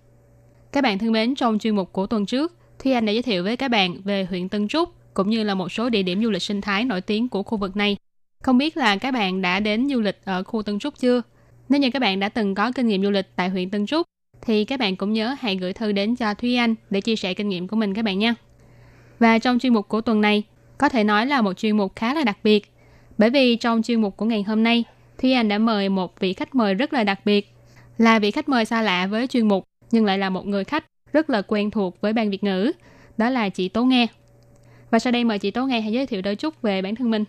[0.72, 3.44] Các bạn thân mến, trong chuyên mục của tuần trước, Thúy Anh đã giới thiệu
[3.44, 6.30] với các bạn về huyện Tân Trúc cũng như là một số địa điểm du
[6.30, 7.96] lịch sinh thái nổi tiếng của khu vực này.
[8.42, 11.22] Không biết là các bạn đã đến du lịch ở khu Tân Trúc chưa?
[11.68, 14.06] Nếu như các bạn đã từng có kinh nghiệm du lịch tại huyện Tân Trúc,
[14.42, 17.34] thì các bạn cũng nhớ hãy gửi thư đến cho Thúy Anh để chia sẻ
[17.34, 18.34] kinh nghiệm của mình các bạn nha.
[19.18, 20.42] Và trong chuyên mục của tuần này,
[20.78, 22.72] có thể nói là một chuyên mục khá là đặc biệt.
[23.18, 24.84] Bởi vì trong chuyên mục của ngày hôm nay,
[25.18, 27.50] Thúy Anh đã mời một vị khách mời rất là đặc biệt.
[27.98, 30.85] Là vị khách mời xa lạ với chuyên mục, nhưng lại là một người khách
[31.12, 32.72] rất là quen thuộc với ban Việt ngữ.
[33.16, 34.07] Đó là chị Tố Nghe.
[34.90, 37.11] Và sau đây mời chị Tố Nghe hãy giới thiệu đôi chút về bản thân
[37.11, 37.24] mình.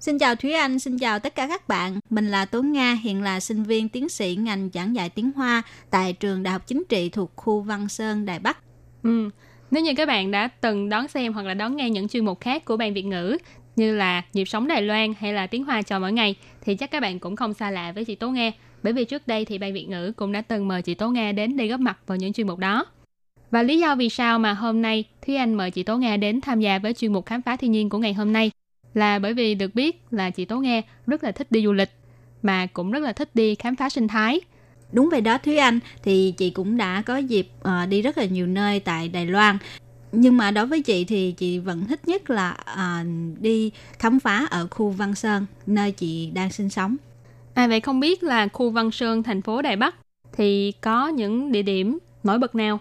[0.00, 1.98] Xin chào Thúy Anh, xin chào tất cả các bạn.
[2.10, 5.62] Mình là Tố Nga, hiện là sinh viên tiến sĩ ngành giảng dạy tiếng Hoa
[5.90, 8.58] tại trường Đại học Chính trị thuộc khu Văn Sơn, Đài Bắc.
[9.02, 9.30] Ừ.
[9.70, 12.40] Nếu như các bạn đã từng đón xem hoặc là đón nghe những chuyên mục
[12.40, 13.38] khác của ban Việt ngữ
[13.76, 16.34] như là Nhịp sống Đài Loan hay là Tiếng Hoa cho mỗi ngày
[16.64, 18.50] thì chắc các bạn cũng không xa lạ với chị Tố Nga
[18.82, 21.32] Bởi vì trước đây thì ban Việt ngữ cũng đã từng mời chị Tố Nga
[21.32, 22.86] đến đây góp mặt vào những chuyên mục đó.
[23.50, 26.40] Và lý do vì sao mà hôm nay Thúy Anh mời chị Tố Nga đến
[26.40, 28.50] tham gia với chuyên mục khám phá thiên nhiên của ngày hôm nay
[28.94, 31.90] là bởi vì được biết là chị Tố Nga rất là thích đi du lịch
[32.42, 34.40] mà cũng rất là thích đi khám phá sinh thái.
[34.92, 38.24] Đúng vậy đó Thúy Anh, thì chị cũng đã có dịp uh, đi rất là
[38.24, 39.58] nhiều nơi tại Đài Loan.
[40.12, 43.06] Nhưng mà đối với chị thì chị vẫn thích nhất là uh,
[43.40, 46.96] đi khám phá ở khu Văn Sơn, nơi chị đang sinh sống.
[47.54, 49.94] À vậy không biết là khu Văn Sơn, thành phố Đài Bắc
[50.32, 52.78] thì có những địa điểm nổi bật nào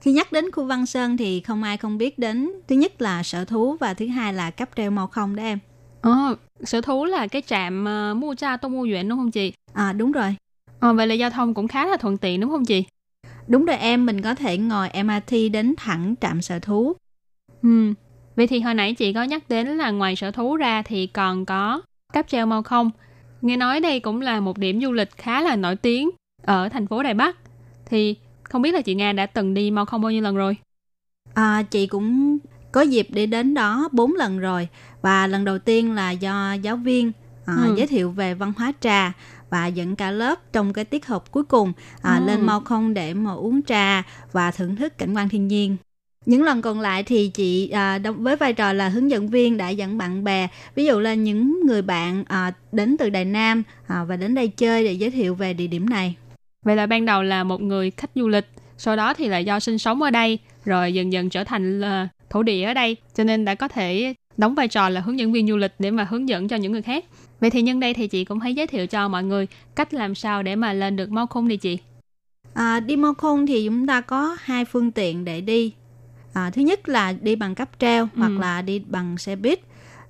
[0.00, 3.22] khi nhắc đến khu Văn Sơn thì không ai không biết đến thứ nhất là
[3.22, 5.58] sở thú và thứ hai là cáp treo màu không đó em.
[6.02, 9.30] Ồ, ờ, sở thú là cái trạm uh, mua cha tô mua duyện đúng không
[9.30, 9.52] chị?
[9.72, 10.36] À đúng rồi.
[10.80, 12.84] Ờ, vậy là giao thông cũng khá là thuận tiện đúng không chị?
[13.48, 16.96] Đúng rồi em, mình có thể ngồi MRT đến thẳng trạm sở thú.
[17.62, 17.92] Ừ,
[18.36, 21.44] vậy thì hồi nãy chị có nhắc đến là ngoài sở thú ra thì còn
[21.44, 21.80] có
[22.12, 22.90] cáp treo màu không.
[23.42, 26.10] Nghe nói đây cũng là một điểm du lịch khá là nổi tiếng
[26.42, 27.36] ở thành phố Đài Bắc.
[27.86, 30.56] Thì không biết là chị Nga đã từng đi mau không bao nhiêu lần rồi?
[31.34, 32.38] À, chị cũng
[32.72, 34.68] có dịp để đến đó bốn lần rồi
[35.02, 37.12] và lần đầu tiên là do giáo viên
[37.46, 37.74] à, ừ.
[37.76, 39.12] giới thiệu về văn hóa trà
[39.56, 42.26] và dẫn cả lớp trong cái tiết học cuối cùng à, ừ.
[42.26, 45.76] lên mau không để mà uống trà và thưởng thức cảnh quan thiên nhiên
[46.26, 49.68] những lần còn lại thì chị à, với vai trò là hướng dẫn viên đã
[49.68, 54.04] dẫn bạn bè ví dụ là những người bạn à, đến từ đài nam à,
[54.04, 56.16] và đến đây chơi để giới thiệu về địa điểm này
[56.66, 59.60] Vậy là ban đầu là một người khách du lịch, sau đó thì là do
[59.60, 63.24] sinh sống ở đây, rồi dần dần trở thành là thổ địa ở đây, cho
[63.24, 66.04] nên đã có thể đóng vai trò là hướng dẫn viên du lịch để mà
[66.04, 67.04] hướng dẫn cho những người khác.
[67.40, 70.14] Vậy thì nhân đây thì chị cũng hãy giới thiệu cho mọi người cách làm
[70.14, 71.78] sao để mà lên được Mau Khung đi chị.
[72.54, 75.72] À, đi Mau Khung thì chúng ta có hai phương tiện để đi.
[76.32, 78.08] À, thứ nhất là đi bằng cáp treo ừ.
[78.16, 79.60] hoặc là đi bằng xe buýt.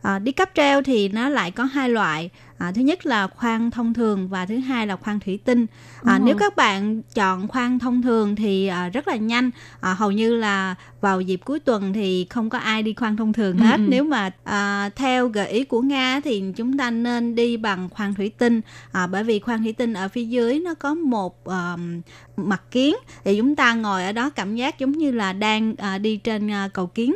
[0.03, 3.71] À, đi cáp treo thì nó lại có hai loại à, thứ nhất là khoan
[3.71, 5.67] thông thường và thứ hai là khoan thủy tinh.
[6.05, 9.51] À, nếu các bạn chọn khoan thông thường thì à, rất là nhanh.
[9.81, 13.33] À, hầu như là vào dịp cuối tuần thì không có ai đi khoan thông
[13.33, 13.77] thường hết.
[13.77, 13.87] Ừ.
[13.89, 18.15] nếu mà à, theo gợi ý của nga thì chúng ta nên đi bằng khoan
[18.15, 18.61] thủy tinh.
[18.93, 22.01] À, bởi vì khoan thủy tinh ở phía dưới nó có một um,
[22.37, 22.95] mặt kiến.
[23.25, 26.51] Thì chúng ta ngồi ở đó cảm giác giống như là đang à, đi trên
[26.51, 27.15] à, cầu kiến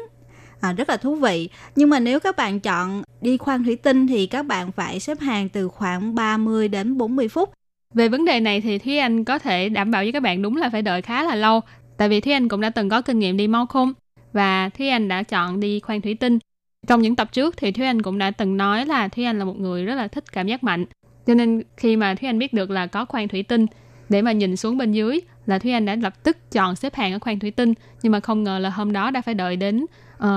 [0.61, 1.49] à, rất là thú vị.
[1.77, 5.21] Nhưng mà nếu các bạn chọn đi khoan thủy tinh thì các bạn phải xếp
[5.21, 7.53] hàng từ khoảng 30 đến 40 phút.
[7.95, 10.57] Về vấn đề này thì Thúy Anh có thể đảm bảo với các bạn đúng
[10.57, 11.61] là phải đợi khá là lâu
[11.97, 13.93] tại vì Thúy Anh cũng đã từng có kinh nghiệm đi mau khung
[14.33, 16.39] và Thúy Anh đã chọn đi khoan thủy tinh.
[16.87, 19.45] Trong những tập trước thì Thúy Anh cũng đã từng nói là Thúy Anh là
[19.45, 20.85] một người rất là thích cảm giác mạnh.
[21.27, 23.67] Cho nên khi mà Thúy Anh biết được là có khoan thủy tinh
[24.11, 27.13] để mà nhìn xuống bên dưới là Thúy Anh đã lập tức chọn xếp hàng
[27.13, 29.87] ở khoang thủy tinh nhưng mà không ngờ là hôm đó đã phải đợi đến
[30.25, 30.29] uh,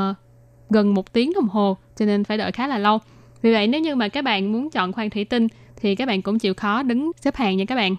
[0.69, 2.99] gần một tiếng đồng hồ cho nên phải đợi khá là lâu.
[3.41, 6.21] Vì vậy nếu như mà các bạn muốn chọn khoang thủy tinh thì các bạn
[6.21, 7.95] cũng chịu khó đứng xếp hàng nha các bạn.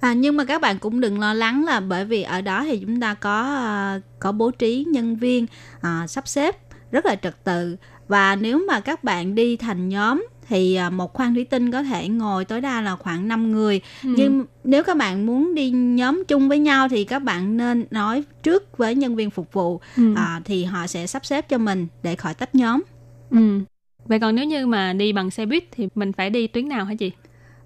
[0.00, 2.78] À, nhưng mà các bạn cũng đừng lo lắng là bởi vì ở đó thì
[2.78, 3.40] chúng ta có
[3.96, 5.46] uh, có bố trí nhân viên
[5.76, 6.56] uh, sắp xếp
[6.90, 7.76] rất là trật tự.
[8.08, 11.82] Và nếu mà các bạn đi thành nhóm thì à, một khoang thủy tinh có
[11.82, 14.14] thể ngồi tối đa là khoảng 5 người ừ.
[14.16, 18.24] nhưng nếu các bạn muốn đi nhóm chung với nhau thì các bạn nên nói
[18.42, 20.14] trước với nhân viên phục vụ ừ.
[20.16, 22.82] à, thì họ sẽ sắp xếp cho mình để khỏi tách nhóm
[23.30, 23.60] ừ.
[24.06, 26.84] Vậy còn nếu như mà đi bằng xe buýt thì mình phải đi tuyến nào
[26.84, 27.12] hả chị?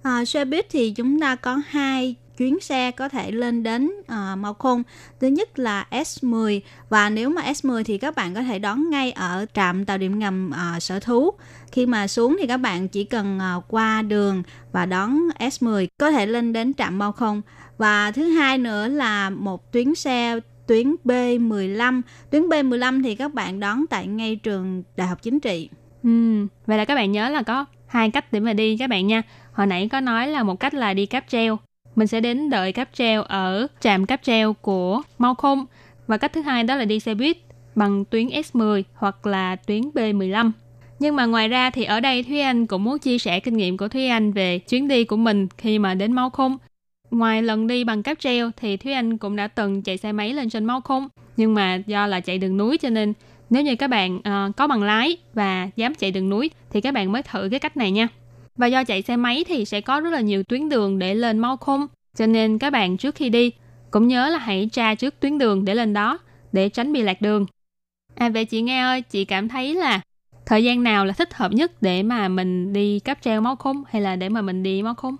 [0.02, 4.32] À, xe buýt thì chúng ta có hai chuyến xe có thể lên đến ờ,
[4.32, 4.82] uh, Mao Khôn.
[5.20, 9.12] Thứ nhất là S10 và nếu mà S10 thì các bạn có thể đón ngay
[9.12, 11.30] ở trạm tàu điện ngầm uh, sở thú.
[11.72, 16.10] Khi mà xuống thì các bạn chỉ cần uh, qua đường và đón S10 có
[16.10, 17.40] thể lên đến trạm Mao Khôn.
[17.78, 22.02] Và thứ hai nữa là một tuyến xe tuyến B15.
[22.30, 25.68] Tuyến B15 thì các bạn đón tại ngay trường Đại học Chính trị.
[26.02, 26.10] Ừ,
[26.66, 29.22] vậy là các bạn nhớ là có hai cách để mà đi các bạn nha.
[29.52, 31.58] Hồi nãy có nói là một cách là đi cáp treo.
[31.98, 35.66] Mình sẽ đến đợi cáp treo ở trạm cáp treo của Mau Không.
[36.06, 37.36] Và cách thứ hai đó là đi xe buýt
[37.74, 40.50] bằng tuyến S10 hoặc là tuyến B15.
[40.98, 43.76] Nhưng mà ngoài ra thì ở đây Thúy Anh cũng muốn chia sẻ kinh nghiệm
[43.76, 46.58] của Thúy Anh về chuyến đi của mình khi mà đến Mau Không.
[47.10, 50.32] Ngoài lần đi bằng cáp treo thì Thúy Anh cũng đã từng chạy xe máy
[50.32, 51.08] lên trên Mau Không.
[51.36, 53.12] Nhưng mà do là chạy đường núi cho nên
[53.50, 56.94] nếu như các bạn uh, có bằng lái và dám chạy đường núi thì các
[56.94, 58.08] bạn mới thử cái cách này nha.
[58.58, 61.38] Và do chạy xe máy thì sẽ có rất là nhiều tuyến đường để lên
[61.38, 61.86] mau không,
[62.16, 63.52] cho nên các bạn trước khi đi
[63.90, 66.18] cũng nhớ là hãy tra trước tuyến đường để lên đó
[66.52, 67.46] để tránh bị lạc đường.
[68.14, 70.00] À vậy chị nghe ơi, chị cảm thấy là
[70.46, 74.02] thời gian nào là thích hợp nhất để mà mình đi cáp treo không hay
[74.02, 75.16] là để mà mình đi không?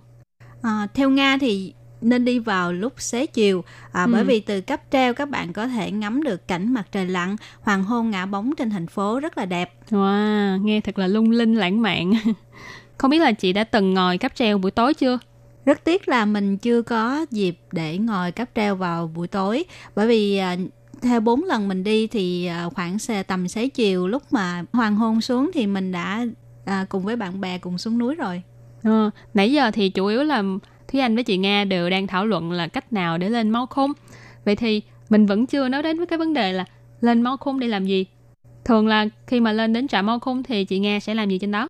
[0.63, 4.11] À, theo Nga thì nên đi vào lúc xế chiều à, ừ.
[4.13, 7.37] bởi vì từ cấp treo các bạn có thể ngắm được cảnh mặt trời lặn
[7.61, 11.31] hoàng hôn ngã bóng trên thành phố rất là đẹp wow nghe thật là lung
[11.31, 12.13] linh lãng mạn
[12.99, 15.19] không biết là chị đã từng ngồi cáp treo buổi tối chưa
[15.65, 20.07] rất tiếc là mình chưa có dịp để ngồi cáp treo vào buổi tối bởi
[20.07, 20.57] vì à,
[21.03, 22.97] theo bốn lần mình đi thì à, khoảng
[23.27, 26.27] tầm xế chiều lúc mà hoàng hôn xuống thì mình đã
[26.65, 28.43] à, cùng với bạn bè cùng xuống núi rồi
[28.83, 30.43] à, nãy giờ thì chủ yếu là
[30.89, 33.67] Thúy Anh với chị Nga đều đang thảo luận là cách nào để lên máu
[33.67, 33.93] khung.
[34.45, 36.65] Vậy thì mình vẫn chưa nói đến với cái vấn đề là
[37.01, 38.07] lên máu khung để làm gì.
[38.65, 41.39] Thường là khi mà lên đến trạm máu khung thì chị Nga sẽ làm gì
[41.39, 41.69] trên đó?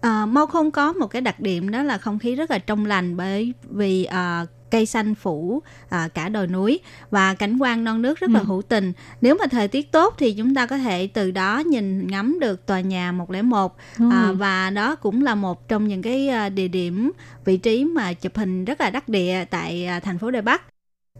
[0.00, 2.86] À, mau khung có một cái đặc điểm đó là không khí rất là trong
[2.86, 6.80] lành bởi vì à, cây xanh phủ à, cả đồi núi
[7.10, 8.44] và cảnh quan non nước rất là ừ.
[8.44, 8.92] hữu tình.
[9.20, 12.66] Nếu mà thời tiết tốt thì chúng ta có thể từ đó nhìn ngắm được
[12.66, 14.04] tòa nhà 101 ừ.
[14.12, 17.12] à, và đó cũng là một trong những cái địa điểm
[17.44, 20.62] vị trí mà chụp hình rất là đắc địa tại thành phố Đài Bắc.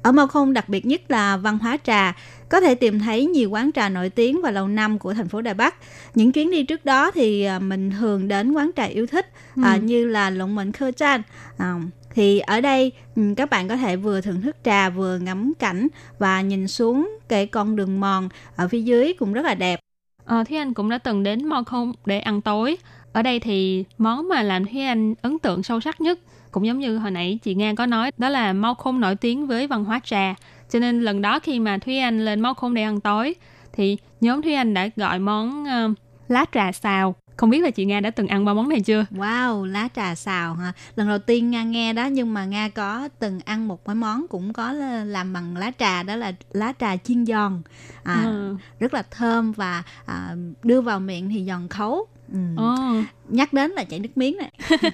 [0.03, 2.17] Ở Mao Khôn đặc biệt nhất là văn hóa trà,
[2.49, 5.41] có thể tìm thấy nhiều quán trà nổi tiếng và lâu năm của thành phố
[5.41, 5.75] Đài Bắc.
[6.15, 9.27] Những chuyến đi trước đó thì à, mình thường đến quán trà yêu thích
[9.57, 9.63] ừ.
[9.65, 11.23] à, như là Lộng Mệnh Khơ Chan,
[11.59, 11.75] à,
[12.15, 15.89] thì ở đây ừ, các bạn có thể vừa thưởng thức trà vừa ngắm cảnh
[16.19, 19.81] và nhìn xuống cái con đường mòn ở phía dưới cũng rất là đẹp.
[20.25, 22.77] Ờ, Thúy Anh cũng đã từng đến Mò Không để ăn tối.
[23.13, 26.19] Ở đây thì món mà làm Thúy Anh ấn tượng sâu sắc nhất
[26.51, 29.47] cũng giống như hồi nãy chị Nga có nói đó là Mau Khôn nổi tiếng
[29.47, 30.35] với văn hóa trà.
[30.71, 33.35] Cho nên lần đó khi mà Thúy Anh lên Mau Khôn để ăn tối
[33.73, 37.85] thì nhóm Thúy Anh đã gọi món uh, lá trà xào không biết là chị
[37.85, 39.07] Nga đã từng ăn ba món này chưa?
[39.11, 40.73] Wow, lá trà xào hả?
[40.97, 44.27] Lần đầu tiên Nga nghe đó nhưng mà Nga có từng ăn một cái món
[44.29, 44.73] cũng có
[45.07, 47.63] làm bằng lá trà đó là lá trà chiên giòn.
[48.05, 48.57] À, ừ.
[48.81, 52.07] rất là thơm và à, đưa vào miệng thì giòn khấu.
[52.33, 52.39] Ừ.
[52.55, 53.05] Oh.
[53.29, 54.53] Nhắc đến là chảy nước miếng này.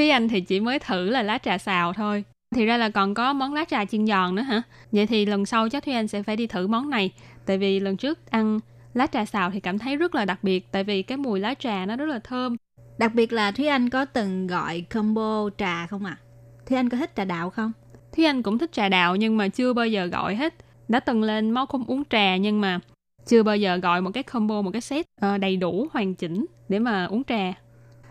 [0.00, 2.24] Thúy Anh thì chỉ mới thử là lá trà xào thôi.
[2.54, 4.62] Thì ra là còn có món lá trà chiên giòn nữa hả?
[4.92, 7.10] Vậy thì lần sau chắc Thúy Anh sẽ phải đi thử món này.
[7.46, 8.60] Tại vì lần trước ăn
[8.94, 11.54] lá trà xào thì cảm thấy rất là đặc biệt tại vì cái mùi lá
[11.54, 12.56] trà nó rất là thơm.
[12.98, 16.16] Đặc biệt là Thúy Anh có từng gọi combo trà không ạ?
[16.20, 16.22] À?
[16.66, 17.72] Thúy Anh có thích trà đạo không?
[18.16, 20.54] Thúy Anh cũng thích trà đạo nhưng mà chưa bao giờ gọi hết.
[20.88, 22.80] Đã từng lên máu không uống trà nhưng mà
[23.26, 26.46] chưa bao giờ gọi một cái combo, một cái set uh, đầy đủ, hoàn chỉnh
[26.68, 27.52] để mà uống trà.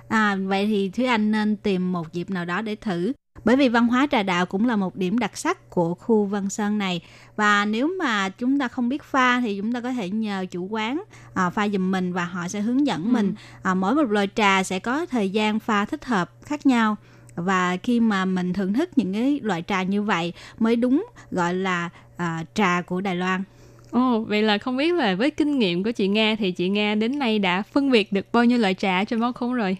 [0.09, 3.13] À, vậy thì Thúy Anh nên tìm một dịp nào đó để thử.
[3.45, 6.49] Bởi vì văn hóa trà đạo cũng là một điểm đặc sắc của khu Văn
[6.49, 7.01] Sơn này
[7.35, 10.67] và nếu mà chúng ta không biết pha thì chúng ta có thể nhờ chủ
[10.67, 11.03] quán
[11.33, 13.09] à, pha giùm mình và họ sẽ hướng dẫn ừ.
[13.09, 13.33] mình.
[13.63, 16.95] À, mỗi một loại trà sẽ có thời gian pha thích hợp khác nhau
[17.35, 21.53] và khi mà mình thưởng thức những cái loại trà như vậy mới đúng gọi
[21.53, 23.43] là à, trà của Đài Loan.
[23.91, 26.69] Ồ, oh, vậy là không biết là với kinh nghiệm của chị Nga thì chị
[26.69, 29.77] Nga đến nay đã phân biệt được bao nhiêu loại trà trên máu không rồi?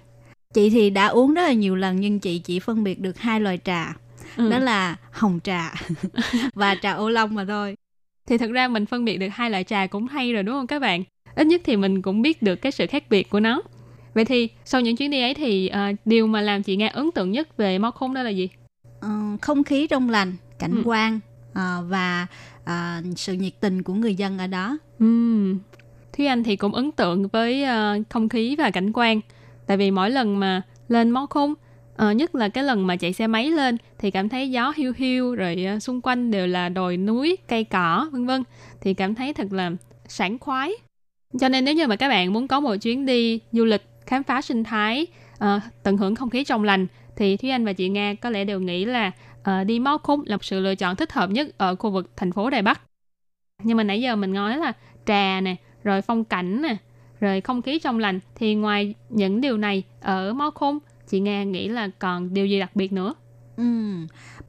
[0.54, 3.40] Chị thì đã uống rất là nhiều lần nhưng chị chỉ phân biệt được hai
[3.40, 3.94] loại trà.
[4.38, 4.50] Ừ.
[4.50, 5.74] đó là hồng trà
[6.54, 7.76] và trà ô long mà thôi.
[8.28, 10.68] Thì thật ra mình phân biệt được hai loại trà cũng hay rồi đúng không
[10.68, 11.04] các bạn?
[11.36, 13.62] Ít nhất thì mình cũng biết được cái sự khác biệt của nó.
[14.14, 17.12] Vậy thì sau những chuyến đi ấy thì uh, điều mà làm chị nghe ấn
[17.12, 18.50] tượng nhất về máu khung đó là gì?
[19.06, 20.82] Uh, không khí trong lành cảnh ừ.
[20.86, 21.20] quan
[21.52, 22.28] uh, và
[22.64, 24.78] uh, sự nhiệt tình của người dân ở đó.
[25.00, 25.06] Ừ.
[26.14, 29.22] thúy anh thì cũng ấn tượng với uh, không khí và cảnh quan
[29.70, 31.54] tại vì mỗi lần mà lên mó khung
[32.10, 34.94] uh, nhất là cái lần mà chạy xe máy lên thì cảm thấy gió hiu
[34.98, 38.44] hiu rồi ờ, xung quanh đều là đồi núi cây cỏ vân vân
[38.82, 39.72] thì cảm thấy thật là
[40.08, 40.72] sảng khoái
[41.40, 44.24] cho nên nếu như mà các bạn muốn có một chuyến đi du lịch khám
[44.24, 47.90] phá sinh thái, uh, tận hưởng không khí trong lành thì Thúy Anh và chị
[47.90, 50.96] Nga có lẽ đều nghĩ là uh, đi Mao Khung là một sự lựa chọn
[50.96, 52.82] thích hợp nhất ở khu vực thành phố Đài Bắc.
[53.64, 54.74] Nhưng mà nãy giờ mình nói là
[55.06, 56.76] trà nè, rồi phong cảnh nè,
[57.20, 61.44] rồi không khí trong lành thì ngoài những điều này ở Mao Khung chị Nga
[61.44, 63.14] nghĩ là còn điều gì đặc biệt nữa?
[63.58, 63.64] Ừ.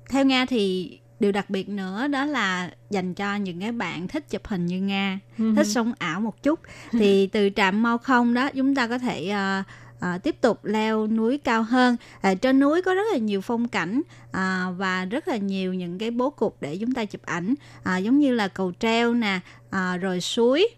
[0.09, 4.31] Theo Nga thì điều đặc biệt nữa đó là dành cho những cái bạn thích
[4.31, 5.57] chụp hình như nga uh-huh.
[5.57, 6.61] thích sống ảo một chút
[6.93, 9.67] thì từ trạm mau không đó chúng ta có thể uh,
[10.15, 13.69] uh, tiếp tục leo núi cao hơn ở trên núi có rất là nhiều phong
[13.69, 14.35] cảnh uh,
[14.77, 18.19] và rất là nhiều những cái bố cục để chúng ta chụp ảnh uh, giống
[18.19, 20.69] như là cầu treo nè uh, rồi suối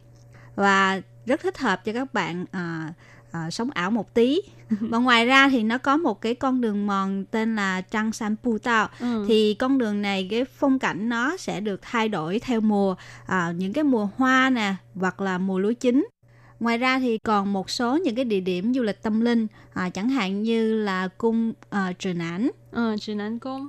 [0.54, 2.94] và rất thích hợp cho các bạn uh,
[3.46, 4.40] uh, sống ảo một tí.
[4.80, 8.36] Và ngoài ra thì nó có một cái con đường mòn tên là Trăng San
[8.42, 8.88] Pu Tao.
[9.00, 9.24] Ừ.
[9.28, 12.94] thì con đường này cái phong cảnh nó sẽ được thay đổi theo mùa
[13.26, 16.06] à, những cái mùa hoa nè hoặc là mùa lúa chín.
[16.60, 19.90] Ngoài ra thì còn một số những cái địa điểm du lịch tâm linh à,
[19.90, 22.50] chẳng hạn như là cung à, Trường Ảnh.
[22.72, 23.68] Ờ Trường Ảnh cung.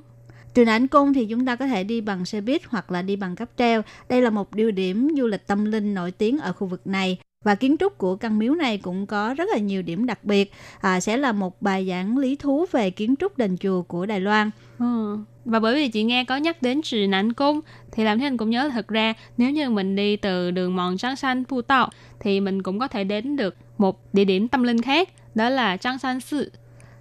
[0.54, 3.16] Trường Ảnh Cung thì chúng ta có thể đi bằng xe buýt hoặc là đi
[3.16, 3.82] bằng cáp treo.
[4.10, 7.18] Đây là một địa điểm du lịch tâm linh nổi tiếng ở khu vực này
[7.44, 10.52] và kiến trúc của căn miếu này cũng có rất là nhiều điểm đặc biệt.
[10.82, 14.20] À, sẽ là một bài giảng lý thú về kiến trúc đền chùa của Đài
[14.20, 14.52] Loan.
[14.80, 15.18] Ừ.
[15.46, 17.60] và bởi vì chị nghe có nhắc đến trì nãnh cung
[17.92, 20.76] thì làm thế anh cũng nhớ là thật ra nếu như mình đi từ đường
[20.76, 21.90] mòn trắng xanh phu tạo
[22.20, 25.78] thì mình cũng có thể đến được một địa điểm tâm linh khác đó là
[25.78, 26.52] Trang San Sư.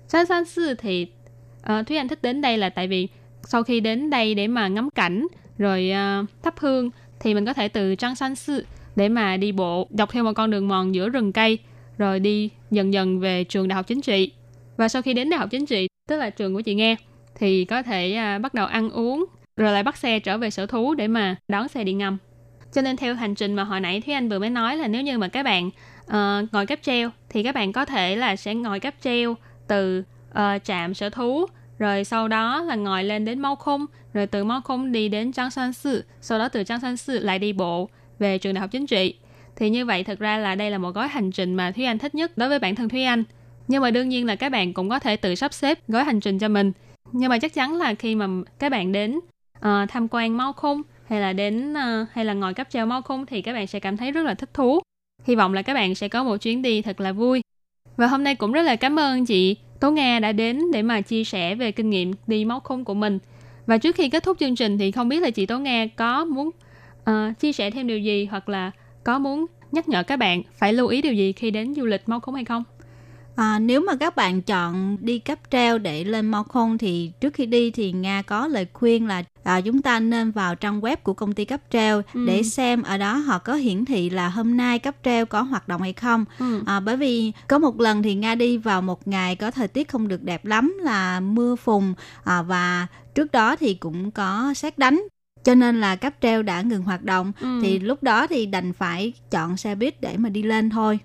[0.09, 1.07] Trang San Sư thì
[1.61, 3.09] uh, Thúy Anh thích đến đây là tại vì
[3.43, 5.27] sau khi đến đây để mà ngắm cảnh
[5.59, 6.91] rồi uh, thắp hương
[7.21, 8.65] thì mình có thể từ Trang San Sư
[8.97, 11.59] để mà đi bộ dọc theo một con đường mòn giữa rừng cây
[11.99, 14.33] rồi đi dần dần về trường đại học chính trị.
[14.77, 16.97] Và sau khi đến đại học chính trị tức là trường của chị nghe
[17.35, 19.25] thì có thể à, bắt đầu ăn uống
[19.57, 22.19] rồi lại bắt xe trở về sở thú để mà đón xe đi ngầm.
[22.73, 25.03] Cho nên theo hành trình mà hồi nãy Thúy Anh vừa mới nói là nếu
[25.03, 25.71] như mà các bạn
[26.07, 29.35] uh, ngồi cáp treo thì các bạn có thể là sẽ ngồi cáp treo
[29.69, 31.47] từ uh, trạm sở thú
[31.79, 35.33] rồi sau đó là ngồi lên đến Mau Khung rồi từ Mau Khung đi đến
[35.33, 37.89] Trang San Sư sau đó từ Trang San Sư lại đi bộ
[38.19, 39.15] về trường đại học chính trị.
[39.57, 41.99] Thì như vậy thật ra là đây là một gói hành trình mà Thúy Anh
[41.99, 43.25] thích nhất đối với bản thân Thúy Anh.
[43.69, 46.21] Nhưng mà đương nhiên là các bạn cũng có thể tự sắp xếp gói hành
[46.21, 46.73] trình cho mình.
[47.13, 48.27] Nhưng mà chắc chắn là khi mà
[48.59, 49.17] các bạn đến
[49.59, 53.03] uh, tham quan mau khung hay là đến uh, hay là ngồi cáp treo mau
[53.03, 54.81] khung thì các bạn sẽ cảm thấy rất là thích thú.
[55.25, 57.43] Hy vọng là các bạn sẽ có một chuyến đi thật là vui.
[57.97, 61.01] Và hôm nay cũng rất là cảm ơn chị Tố Nga đã đến để mà
[61.01, 63.19] chia sẻ về kinh nghiệm đi máu khung của mình.
[63.67, 66.25] Và trước khi kết thúc chương trình thì không biết là chị Tố Nga có
[66.25, 66.51] muốn
[67.11, 68.71] uh, chia sẻ thêm điều gì hoặc là
[69.05, 72.09] có muốn nhắc nhở các bạn phải lưu ý điều gì khi đến du lịch
[72.09, 72.65] Mau Khung hay không?
[73.37, 77.35] À, nếu mà các bạn chọn đi cáp treo để lên Mau Khôn thì trước
[77.35, 80.97] khi đi thì Nga có lời khuyên là à, chúng ta nên vào trang web
[81.03, 82.27] của công ty cáp treo ừ.
[82.27, 85.69] để xem ở đó họ có hiển thị là hôm nay cáp treo có hoạt
[85.69, 86.25] động hay không.
[86.39, 86.63] Ừ.
[86.67, 89.89] À, bởi vì có một lần thì Nga đi vào một ngày có thời tiết
[89.89, 91.95] không được đẹp lắm là mưa phùn
[92.25, 95.03] à, và trước đó thì cũng có xét đánh
[95.45, 97.33] cho nên là cáp treo đã ngừng hoạt động.
[97.41, 97.61] Ừ.
[97.63, 100.99] thì lúc đó thì đành phải chọn xe buýt để mà đi lên thôi.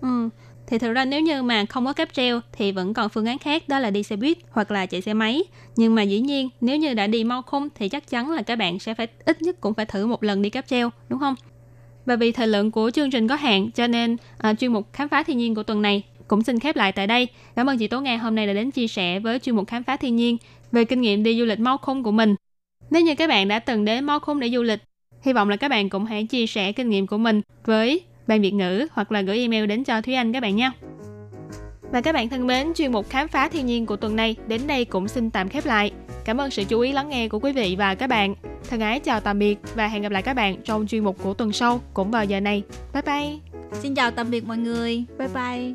[0.00, 0.28] Ừ.
[0.66, 3.38] Thì thực ra nếu như mà không có cáp treo thì vẫn còn phương án
[3.38, 5.42] khác đó là đi xe buýt hoặc là chạy xe máy.
[5.76, 8.56] Nhưng mà dĩ nhiên nếu như đã đi mau khung thì chắc chắn là các
[8.56, 11.34] bạn sẽ phải ít nhất cũng phải thử một lần đi cáp treo đúng không?
[12.06, 15.08] Và vì thời lượng của chương trình có hạn cho nên à, chuyên mục khám
[15.08, 17.28] phá thiên nhiên của tuần này cũng xin khép lại tại đây.
[17.56, 19.84] Cảm ơn chị tố nga hôm nay đã đến chia sẻ với chuyên mục khám
[19.84, 20.36] phá thiên nhiên
[20.72, 22.34] về kinh nghiệm đi du lịch mau khung của mình
[22.90, 24.80] nếu như các bạn đã từng đến Mó Khung để du lịch,
[25.22, 28.42] hy vọng là các bạn cũng hãy chia sẻ kinh nghiệm của mình với Ban
[28.42, 30.72] Việt ngữ hoặc là gửi email đến cho Thúy Anh các bạn nha.
[31.92, 34.60] Và các bạn thân mến, chuyên mục khám phá thiên nhiên của tuần này đến
[34.66, 35.92] đây cũng xin tạm khép lại.
[36.24, 38.34] Cảm ơn sự chú ý lắng nghe của quý vị và các bạn.
[38.70, 41.34] Thân ái chào tạm biệt và hẹn gặp lại các bạn trong chuyên mục của
[41.34, 42.62] tuần sau cũng vào giờ này.
[42.94, 43.38] Bye bye.
[43.72, 45.04] Xin chào tạm biệt mọi người.
[45.18, 45.74] Bye bye.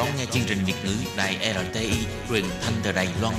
[0.00, 3.34] Đón nghe chương trình Việt ngữ Đài RTI truyền thanh từ Đài Loan.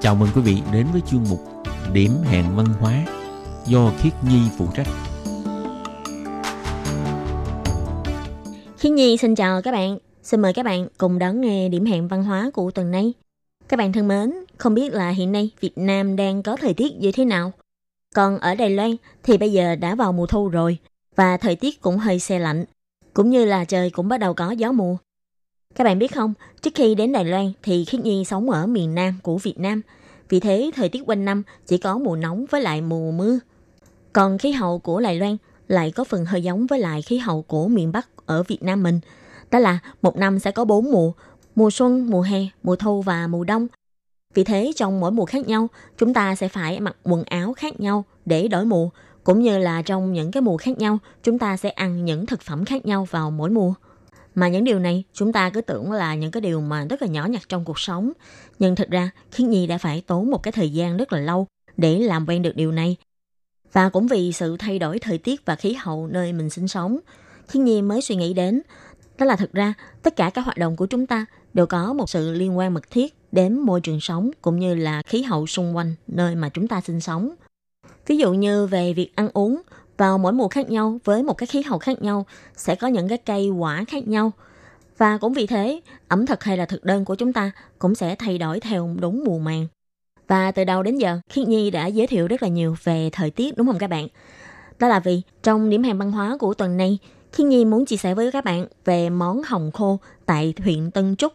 [0.00, 1.40] Chào mừng quý vị đến với chuyên mục
[1.92, 3.04] Điểm hẹn văn hóa
[3.66, 4.88] do Khiết Nhi phụ trách.
[8.78, 9.98] Khiết Nhi xin chào các bạn.
[10.22, 13.12] Xin mời các bạn cùng đón nghe điểm hẹn văn hóa của tuần này.
[13.68, 16.96] Các bạn thân mến, không biết là hiện nay Việt Nam đang có thời tiết
[16.96, 17.52] như thế nào?
[18.14, 20.78] Còn ở Đài Loan thì bây giờ đã vào mùa thu rồi
[21.16, 22.64] và thời tiết cũng hơi xe lạnh,
[23.14, 24.96] cũng như là trời cũng bắt đầu có gió mùa.
[25.74, 28.94] Các bạn biết không, trước khi đến Đài Loan thì Khiết Nhi sống ở miền
[28.94, 29.82] Nam của Việt Nam.
[30.28, 33.38] Vì thế thời tiết quanh năm chỉ có mùa nóng với lại mùa mưa.
[34.12, 35.36] Còn khí hậu của Đài Loan
[35.68, 38.82] lại có phần hơi giống với lại khí hậu của miền Bắc ở Việt Nam
[38.82, 39.00] mình.
[39.50, 41.12] Đó là một năm sẽ có bốn mùa,
[41.54, 43.66] mùa xuân, mùa hè, mùa thu và mùa đông.
[44.34, 45.68] Vì thế trong mỗi mùa khác nhau,
[45.98, 48.90] chúng ta sẽ phải mặc quần áo khác nhau để đổi mùa,
[49.24, 52.42] cũng như là trong những cái mùa khác nhau, chúng ta sẽ ăn những thực
[52.42, 53.74] phẩm khác nhau vào mỗi mùa.
[54.34, 57.08] Mà những điều này chúng ta cứ tưởng là những cái điều mà rất là
[57.08, 58.12] nhỏ nhặt trong cuộc sống.
[58.58, 61.46] Nhưng thật ra Khiến Nhi đã phải tốn một cái thời gian rất là lâu
[61.76, 62.96] để làm quen được điều này.
[63.72, 66.98] Và cũng vì sự thay đổi thời tiết và khí hậu nơi mình sinh sống,
[67.48, 68.62] Khiến Nhi mới suy nghĩ đến
[69.18, 72.10] đó là thật ra tất cả các hoạt động của chúng ta đều có một
[72.10, 75.76] sự liên quan mật thiết đến môi trường sống cũng như là khí hậu xung
[75.76, 77.34] quanh nơi mà chúng ta sinh sống.
[78.06, 79.62] Ví dụ như về việc ăn uống,
[79.96, 82.26] vào mỗi mùa khác nhau với một cái khí hậu khác nhau
[82.56, 84.32] sẽ có những cái cây quả khác nhau.
[84.98, 88.14] Và cũng vì thế, ẩm thực hay là thực đơn của chúng ta cũng sẽ
[88.14, 89.66] thay đổi theo đúng mùa màng.
[90.28, 93.30] Và từ đầu đến giờ, Khiết Nhi đã giới thiệu rất là nhiều về thời
[93.30, 94.08] tiết đúng không các bạn?
[94.78, 96.98] Đó là vì trong điểm hẹn văn hóa của tuần này,
[97.32, 101.16] Khiết Nhi muốn chia sẻ với các bạn về món hồng khô tại huyện Tân
[101.16, 101.32] Trúc,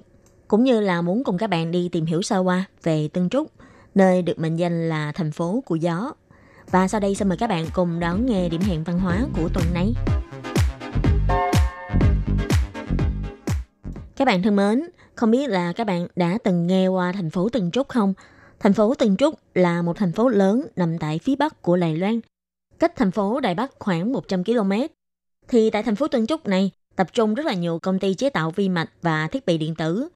[0.48, 3.52] cũng như là muốn cùng các bạn đi tìm hiểu sơ qua về Tân Trúc,
[3.96, 6.14] nơi được mệnh danh là thành phố của gió.
[6.72, 9.50] Và sau đây xin mời các bạn cùng đón nghe điểm hẹn văn hóa của
[9.54, 9.93] tuần này.
[14.16, 17.50] Các bạn thân mến, không biết là các bạn đã từng nghe qua thành phố
[17.50, 18.14] Tân Trúc không?
[18.60, 21.96] Thành phố Tân Trúc là một thành phố lớn nằm tại phía bắc của Đài
[21.96, 22.20] Loan,
[22.80, 24.72] cách thành phố Đài Bắc khoảng 100 km.
[25.48, 28.30] Thì tại thành phố Tân Trúc này tập trung rất là nhiều công ty chế
[28.30, 30.10] tạo vi mạch và thiết bị điện tử.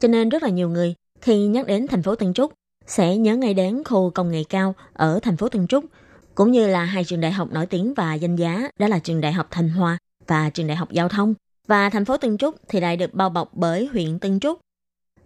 [0.00, 2.52] Cho nên rất là nhiều người khi nhắc đến thành phố Tân Trúc
[2.86, 5.84] sẽ nhớ ngay đến khu công nghệ cao ở thành phố Tân Trúc,
[6.34, 9.20] cũng như là hai trường đại học nổi tiếng và danh giá, đó là trường
[9.20, 11.34] đại học Thanh Hoa và trường đại học Giao thông.
[11.66, 14.58] Và thành phố Tân Trúc thì lại được bao bọc bởi huyện Tân Trúc.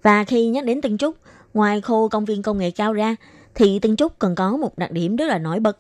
[0.03, 1.17] Và khi nhắc đến Tân Trúc,
[1.55, 3.17] ngoài khu công viên công nghệ cao ra,
[3.55, 5.79] thì Tân Trúc còn có một đặc điểm rất là nổi bật.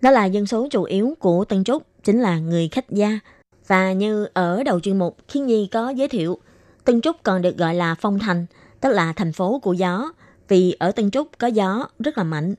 [0.00, 3.18] Đó là dân số chủ yếu của Tân Trúc chính là người khách gia.
[3.66, 6.38] Và như ở đầu chuyên mục, Khiến Nhi có giới thiệu,
[6.84, 8.46] Tân Trúc còn được gọi là Phong Thành,
[8.80, 10.12] tức là thành phố của gió,
[10.48, 12.54] vì ở Tân Trúc có gió rất là mạnh.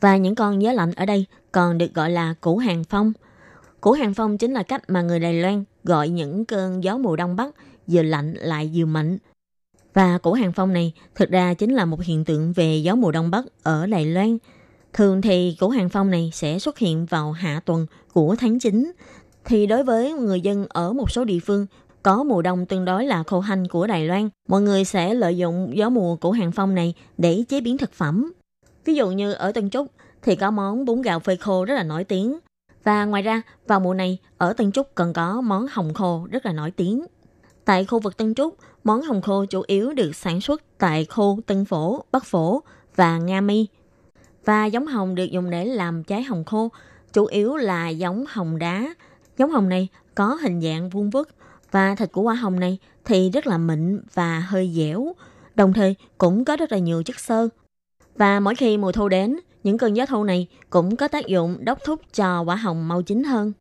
[0.00, 3.12] Và những con gió lạnh ở đây còn được gọi là củ hàng phong.
[3.80, 7.16] Củ hàng phong chính là cách mà người Đài Loan gọi những cơn gió mùa
[7.16, 7.54] đông bắc
[7.86, 9.18] vừa lạnh lại vừa mạnh.
[9.94, 13.12] Và củ hàng phong này thực ra chính là một hiện tượng về gió mùa
[13.12, 14.38] đông bắc ở Đài Loan.
[14.92, 18.92] Thường thì củ hàng phong này sẽ xuất hiện vào hạ tuần của tháng 9.
[19.44, 21.66] Thì đối với người dân ở một số địa phương
[22.02, 25.36] có mùa đông tương đối là khô hanh của Đài Loan, mọi người sẽ lợi
[25.36, 28.32] dụng gió mùa của hàng phong này để chế biến thực phẩm.
[28.84, 29.86] Ví dụ như ở Tân Trúc
[30.22, 32.38] thì có món bún gạo phơi khô rất là nổi tiếng.
[32.84, 36.46] Và ngoài ra, vào mùa này, ở Tân Trúc còn có món hồng khô rất
[36.46, 37.06] là nổi tiếng.
[37.64, 41.40] Tại khu vực Tân Trúc, món hồng khô chủ yếu được sản xuất tại khu
[41.46, 42.62] Tân Phổ, Bắc Phổ
[42.96, 43.66] và Nga Mi.
[44.44, 46.68] Và giống hồng được dùng để làm trái hồng khô,
[47.12, 48.94] chủ yếu là giống hồng đá.
[49.38, 51.28] Giống hồng này có hình dạng vuông vức
[51.70, 55.12] và thịt của hoa hồng này thì rất là mịn và hơi dẻo,
[55.54, 57.48] đồng thời cũng có rất là nhiều chất xơ.
[58.16, 61.56] Và mỗi khi mùa thu đến, những cơn gió thu này cũng có tác dụng
[61.60, 63.52] đốc thúc cho quả hồng mau chín hơn.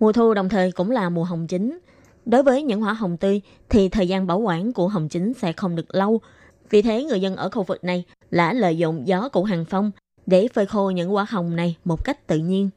[0.00, 1.78] Mùa thu đồng thời cũng là mùa hồng chín.
[2.24, 5.52] Đối với những quả hồng tươi thì thời gian bảo quản của hồng chín sẽ
[5.52, 6.20] không được lâu.
[6.70, 9.90] Vì thế người dân ở khu vực này đã lợi dụng gió của hàng phong
[10.26, 12.70] để phơi khô những quả hồng này một cách tự nhiên.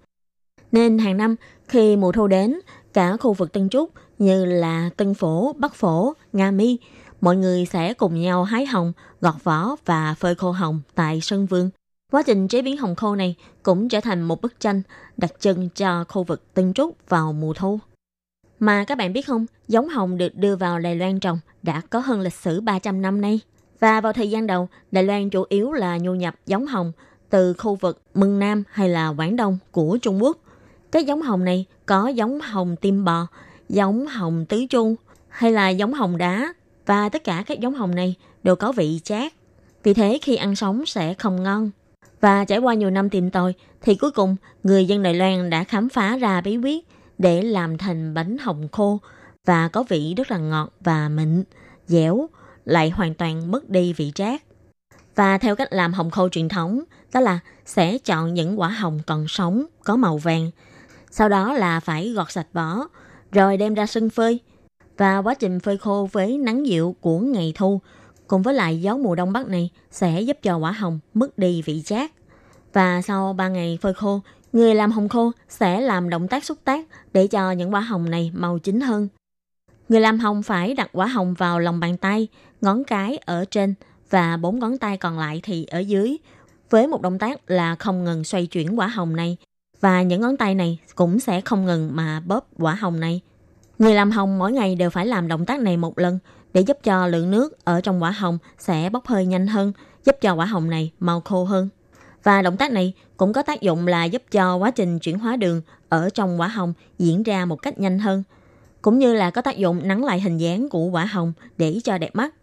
[0.72, 1.36] Nên hàng năm
[1.68, 2.60] khi mùa thu đến,
[2.94, 6.78] cả khu vực Tân Trúc như là Tân Phổ, Bắc Phổ, Nga Mi,
[7.22, 11.46] mọi người sẽ cùng nhau hái hồng, gọt vỏ và phơi khô hồng tại sân
[11.46, 11.70] vườn.
[12.12, 14.82] Quá trình chế biến hồng khô này cũng trở thành một bức tranh
[15.18, 17.80] đặc trưng cho khu vực Tân Trúc vào mùa thu.
[18.60, 22.00] Mà các bạn biết không, giống hồng được đưa vào Đài Loan trồng đã có
[22.00, 23.40] hơn lịch sử 300 năm nay.
[23.80, 26.92] Và vào thời gian đầu, Đài Loan chủ yếu là nhu nhập giống hồng
[27.30, 30.38] từ khu vực Mân Nam hay là Quảng Đông của Trung Quốc.
[30.92, 33.28] Cái giống hồng này có giống hồng tim bò,
[33.70, 34.96] giống hồng tứ chu
[35.30, 36.54] hay là giống hồng đá
[36.86, 39.34] và tất cả các giống hồng này đều có vị chát.
[39.84, 41.72] Vì thế khi ăn sống sẽ không ngon.
[42.22, 45.64] Và trải qua nhiều năm tìm tòi, thì cuối cùng người dân Đài Loan đã
[45.64, 49.00] khám phá ra bí quyết để làm thành bánh hồng khô
[49.46, 51.44] và có vị rất là ngọt và mịn,
[51.88, 52.30] dẻo,
[52.66, 54.42] lại hoàn toàn mất đi vị trát.
[55.16, 59.00] Và theo cách làm hồng khô truyền thống, đó là sẽ chọn những quả hồng
[59.08, 60.52] còn sống, có màu vàng.
[61.12, 62.88] Sau đó là phải gọt sạch vỏ,
[63.32, 64.40] rồi đem ra sân phơi.
[64.98, 67.82] Và quá trình phơi khô với nắng dịu của ngày thu
[68.28, 71.62] cùng với lại gió mùa đông bắc này sẽ giúp cho quả hồng mất đi
[71.62, 72.12] vị chát.
[72.74, 74.22] Và sau 3 ngày phơi khô,
[74.54, 78.10] người làm hồng khô sẽ làm động tác xúc tác để cho những quả hồng
[78.10, 79.08] này màu chín hơn.
[79.90, 82.28] Người làm hồng phải đặt quả hồng vào lòng bàn tay,
[82.62, 83.74] ngón cái ở trên
[84.10, 86.18] và bốn ngón tay còn lại thì ở dưới,
[86.70, 89.38] với một động tác là không ngừng xoay chuyển quả hồng này
[89.82, 93.22] và những ngón tay này cũng sẽ không ngừng mà bóp quả hồng này.
[93.80, 96.20] Người làm hồng mỗi ngày đều phải làm động tác này một lần
[96.54, 99.74] để giúp cho lượng nước ở trong quả hồng sẽ bốc hơi nhanh hơn,
[100.06, 101.70] giúp cho quả hồng này mau khô hơn.
[102.24, 105.36] Và động tác này cũng có tác dụng là giúp cho quá trình chuyển hóa
[105.36, 108.24] đường ở trong quả hồng diễn ra một cách nhanh hơn,
[108.82, 111.98] cũng như là có tác dụng nắng lại hình dáng của quả hồng để cho
[111.98, 112.34] đẹp mắt.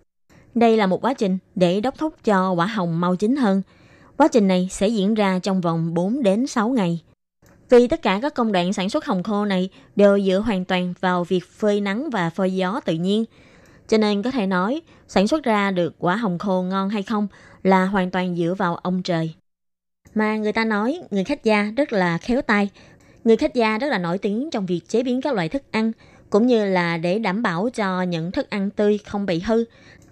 [0.55, 3.63] Đây là một quá trình để đốc thúc cho quả hồng mau chín hơn.
[4.17, 7.03] Quá trình này sẽ diễn ra trong vòng 4 đến 6 ngày.
[7.69, 10.95] Vì tất cả các công đoạn sản xuất hồng khô này đều dựa hoàn toàn
[11.01, 13.25] vào việc phơi nắng và phơi gió tự nhiên–
[13.89, 17.29] cho nên có thể nói, sản xuất ra được quả hồng khô ngon hay không
[17.63, 19.35] là hoàn toàn dựa vào ông trời.
[20.15, 22.71] Mà người ta nói người khách gia rất là khéo tay.
[23.25, 25.93] Người khách gia rất là nổi tiếng trong việc chế biến các loại thức ăn,
[26.31, 29.65] cũng như là để đảm bảo cho những thức ăn tươi không bị hư.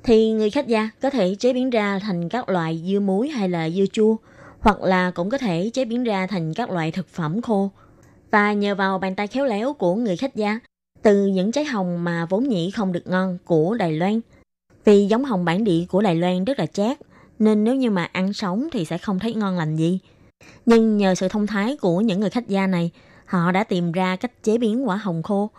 [0.03, 3.49] Thì người khách gia có thể chế biến ra thành các loại dưa muối hay
[3.49, 4.17] là dưa chua,
[4.65, 7.71] hoặc là cũng có thể chế biến ra thành các loại thực phẩm khô.
[8.31, 10.59] Và nhờ vào bàn tay khéo léo của người khách gia
[11.03, 14.21] từ những trái hồng mà vốn nhĩ không được ngon của Đài Loan.
[14.85, 16.99] Vì giống hồng bản địa của Đài Loan rất là chát,
[17.39, 19.99] nên nếu như mà ăn sống thì sẽ không thấy ngon lành gì.
[20.67, 22.91] Nhưng nhờ sự thông thái của những người khách gia này,
[23.27, 25.51] họ đã tìm ra cách chế biến quả hồng khô.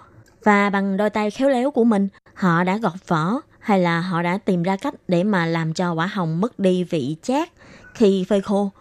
[0.43, 4.21] Và bằng đôi tay khéo léo của mình, họ đã gọt vỏ hay là họ
[4.21, 7.49] đã tìm ra cách để mà làm cho quả hồng mất đi vị chát
[7.93, 8.71] khi phơi khô.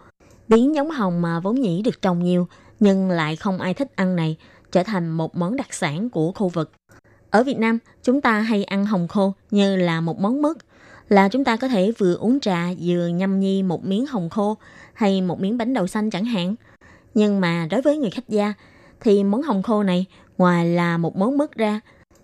[0.47, 2.47] Biến giống hồng mà vốn nhĩ được trồng nhiều
[2.79, 4.37] nhưng lại không ai thích ăn này
[4.71, 6.71] trở thành một món đặc sản của khu vực.
[7.29, 10.57] Ở Việt Nam, chúng ta hay ăn hồng khô như là một món mứt,
[11.09, 14.57] là chúng ta có thể vừa uống trà vừa nhâm nhi một miếng hồng khô
[14.93, 16.55] hay một miếng bánh đậu xanh chẳng hạn.
[17.13, 18.53] Nhưng mà đối với người khách gia
[18.99, 20.05] thì món hồng khô này
[20.37, 21.79] ngoài là một món mứt ra,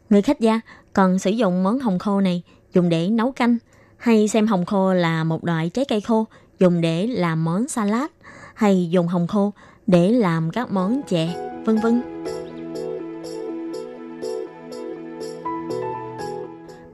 [0.09, 0.61] người khách gia
[0.93, 2.43] còn sử dụng món hồng khô này
[2.73, 3.57] dùng để nấu canh
[3.97, 6.25] hay xem hồng khô là một loại trái cây khô
[6.61, 8.09] dùng để làm món salad
[8.53, 9.53] hay dùng hồng khô
[9.87, 12.01] để làm các món chè, vân vân.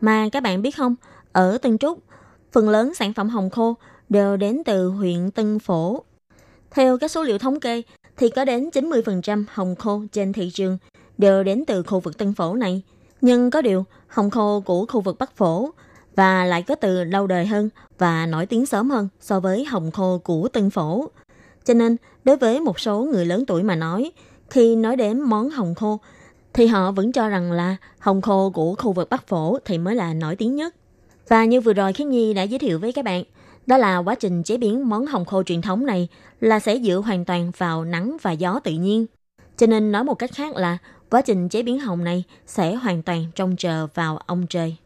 [0.02, 0.96] Mà các bạn biết không,
[1.32, 2.00] ở Tân Trúc,
[2.52, 3.76] phần lớn sản phẩm hồng khô
[4.10, 6.04] đều đến từ huyện Tân Phổ.
[6.72, 7.82] Theo các số liệu thống kê,
[8.18, 10.78] thì có đến 90% hồng khô trên thị trường
[11.18, 12.82] đều đến từ khu vực Tân Phổ này.
[13.22, 15.70] Nhưng có điều, hồng khô của khu vực Bắc Phổ
[16.18, 19.92] và lại có từ lâu đời hơn và nổi tiếng sớm hơn so với hồng
[19.92, 21.10] khô của Tân Phổ.
[21.66, 24.12] Cho nên, đối với một số người lớn tuổi mà nói,
[24.50, 26.00] khi nói đến món hồng khô
[26.54, 29.96] thì họ vẫn cho rằng là hồng khô của khu vực Bắc Phổ thì mới
[29.96, 30.76] là nổi tiếng nhất.
[31.28, 33.24] Và như vừa rồi Khiến Nhi đã giới thiệu với các bạn,
[33.66, 36.08] đó là quá trình chế biến món hồng khô truyền thống này
[36.42, 39.06] là sẽ dựa hoàn toàn vào nắng và gió tự nhiên.
[39.58, 40.78] Cho nên nói một cách khác là
[41.10, 44.78] quá trình chế biến hồng này sẽ hoàn toàn trông chờ vào ông trời.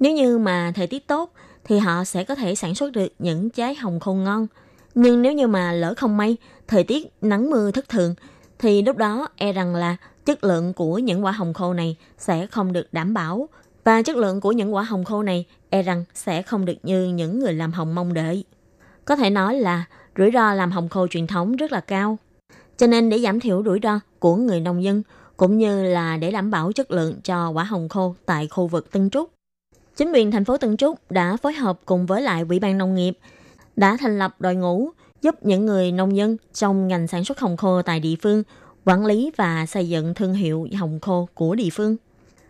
[0.00, 1.32] Nếu như mà thời tiết tốt
[1.64, 4.46] thì họ sẽ có thể sản xuất được những trái hồng khô ngon.
[4.94, 6.36] Nhưng nếu như mà lỡ không may,
[6.68, 8.14] thời tiết nắng mưa thất thường
[8.58, 12.46] thì lúc đó e rằng là chất lượng của những quả hồng khô này sẽ
[12.46, 13.48] không được đảm bảo
[13.84, 17.08] và chất lượng của những quả hồng khô này e rằng sẽ không được như
[17.08, 18.44] những người làm hồng mong đợi.
[19.04, 19.84] Có thể nói là
[20.16, 22.18] rủi ro làm hồng khô truyền thống rất là cao.
[22.76, 25.02] Cho nên để giảm thiểu rủi ro của người nông dân
[25.36, 28.92] cũng như là để đảm bảo chất lượng cho quả hồng khô tại khu vực
[28.92, 29.30] Tân Trúc.
[29.96, 32.94] Chính quyền thành phố Tân Trúc đã phối hợp cùng với lại Ủy ban Nông
[32.94, 33.18] nghiệp
[33.76, 34.90] đã thành lập đội ngũ
[35.22, 38.42] giúp những người nông dân trong ngành sản xuất hồng khô tại địa phương
[38.84, 41.96] quản lý và xây dựng thương hiệu hồng khô của địa phương.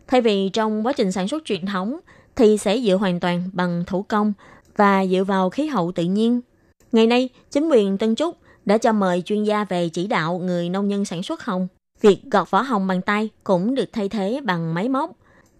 [0.06, 2.00] Thay vì trong quá trình sản xuất truyền thống
[2.36, 4.32] thì sẽ dựa hoàn toàn bằng thủ công
[4.76, 6.40] và dựa vào khí hậu tự nhiên.
[6.92, 10.68] Ngày nay, chính quyền Tân Trúc đã cho mời chuyên gia về chỉ đạo người
[10.68, 11.68] nông dân sản xuất hồng.
[12.00, 15.10] Việc gọt vỏ hồng bằng tay cũng được thay thế bằng máy móc.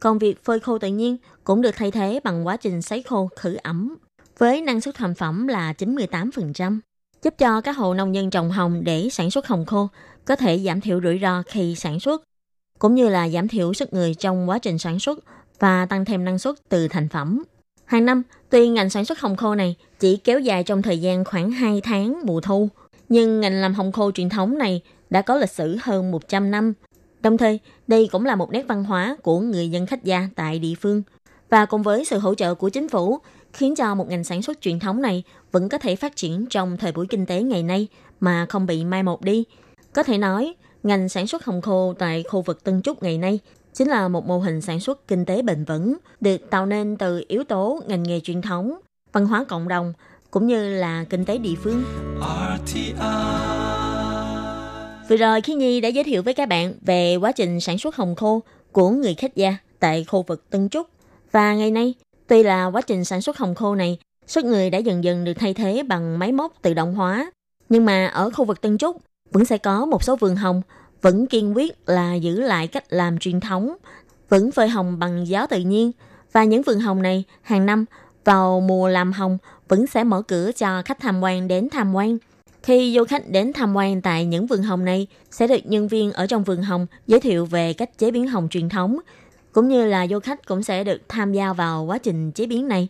[0.01, 3.29] Còn việc phơi khô tự nhiên cũng được thay thế bằng quá trình sấy khô
[3.37, 3.97] khử ẩm.
[4.39, 6.79] Với năng suất thành phẩm là 98%,
[7.23, 9.89] giúp cho các hộ nông dân trồng hồng để sản xuất hồng khô
[10.25, 12.23] có thể giảm thiểu rủi ro khi sản xuất,
[12.79, 15.19] cũng như là giảm thiểu sức người trong quá trình sản xuất
[15.59, 17.43] và tăng thêm năng suất từ thành phẩm.
[17.85, 21.25] Hàng năm, tuy ngành sản xuất hồng khô này chỉ kéo dài trong thời gian
[21.25, 22.69] khoảng 2 tháng mùa thu,
[23.09, 26.73] nhưng ngành làm hồng khô truyền thống này đã có lịch sử hơn 100 năm.
[27.23, 30.59] Đồng thời, đây cũng là một nét văn hóa của người dân khách gia tại
[30.59, 31.03] địa phương.
[31.51, 33.19] Và cùng với sự hỗ trợ của chính phủ,
[33.53, 36.77] khiến cho một ngành sản xuất truyền thống này vẫn có thể phát triển trong
[36.77, 37.89] thời buổi kinh tế ngày nay
[38.21, 39.45] mà không bị mai một đi.
[39.93, 43.39] Có thể nói, ngành sản xuất hồng khô tại khu vực Tân Trúc ngày nay
[43.73, 47.25] chính là một mô hình sản xuất kinh tế bền vững được tạo nên từ
[47.29, 48.81] yếu tố ngành nghề truyền thống,
[49.13, 49.93] văn hóa cộng đồng
[50.31, 51.85] cũng như là kinh tế địa phương.
[55.11, 57.97] Vừa rồi Khi Nhi đã giới thiệu với các bạn về quá trình sản xuất
[57.97, 58.43] hồng khô
[58.73, 60.87] của người khách gia tại khu vực Tân Trúc.
[61.33, 61.95] Và ngày nay,
[62.27, 65.33] tuy là quá trình sản xuất hồng khô này, sức người đã dần dần được
[65.35, 67.31] thay thế bằng máy móc tự động hóa.
[67.69, 68.97] Nhưng mà ở khu vực Tân Trúc
[69.33, 70.63] vẫn sẽ có một số vườn hồng
[71.03, 73.77] vẫn kiên quyết là giữ lại cách làm truyền thống,
[74.29, 75.93] vẫn phơi hồng bằng gió tự nhiên.
[76.33, 77.85] Và những vườn hồng này hàng năm
[78.25, 79.39] vào mùa làm hồng
[79.69, 82.19] vẫn sẽ mở cửa cho khách tham quan đến tham quan.
[82.63, 86.13] Khi du khách đến tham quan tại những vườn hồng này, sẽ được nhân viên
[86.13, 88.99] ở trong vườn hồng giới thiệu về cách chế biến hồng truyền thống,
[89.53, 92.69] cũng như là du khách cũng sẽ được tham gia vào quá trình chế biến
[92.69, 92.89] này,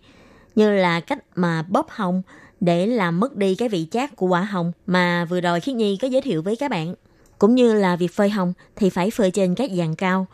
[0.55, 2.23] như là cách mà bóp hồng
[2.61, 5.99] để làm mất đi cái vị chát của quả hồng mà vừa rồi Khiết Nhi
[6.03, 6.95] có giới thiệu với các bạn.
[7.39, 10.27] Cũng như là việc phơi hồng thì phải phơi trên các dàn cao.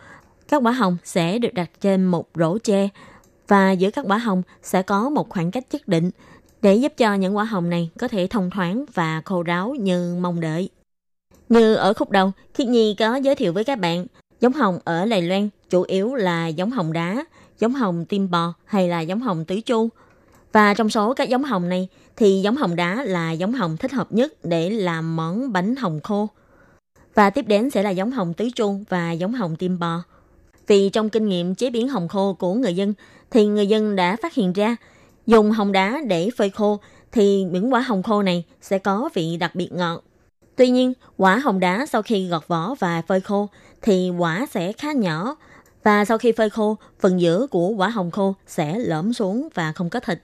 [0.48, 2.88] Các quả hồng sẽ được đặt trên một rổ tre
[3.48, 6.10] và giữa các quả hồng sẽ có một khoảng cách nhất định
[6.66, 10.16] để giúp cho những quả hồng này có thể thông thoáng và khô ráo như
[10.20, 10.68] mong đợi.
[11.48, 14.06] Như ở khúc đầu, Khiết Nhi có giới thiệu với các bạn,
[14.40, 17.24] giống hồng ở Lài Loan chủ yếu là giống hồng đá,
[17.58, 19.88] giống hồng tim bò hay là giống hồng tứ chu.
[20.52, 23.92] Và trong số các giống hồng này thì giống hồng đá là giống hồng thích
[23.92, 26.28] hợp nhất để làm món bánh hồng khô.
[27.14, 30.02] Và tiếp đến sẽ là giống hồng tứ chu và giống hồng tim bò.
[30.66, 32.94] Vì trong kinh nghiệm chế biến hồng khô của người dân
[33.30, 34.76] thì người dân đã phát hiện ra
[35.26, 36.80] dùng hồng đá để phơi khô
[37.12, 40.02] thì những quả hồng khô này sẽ có vị đặc biệt ngọt.
[40.56, 43.48] Tuy nhiên, quả hồng đá sau khi gọt vỏ và phơi khô
[43.82, 45.36] thì quả sẽ khá nhỏ
[45.82, 49.72] và sau khi phơi khô, phần giữa của quả hồng khô sẽ lõm xuống và
[49.72, 50.22] không có thịt.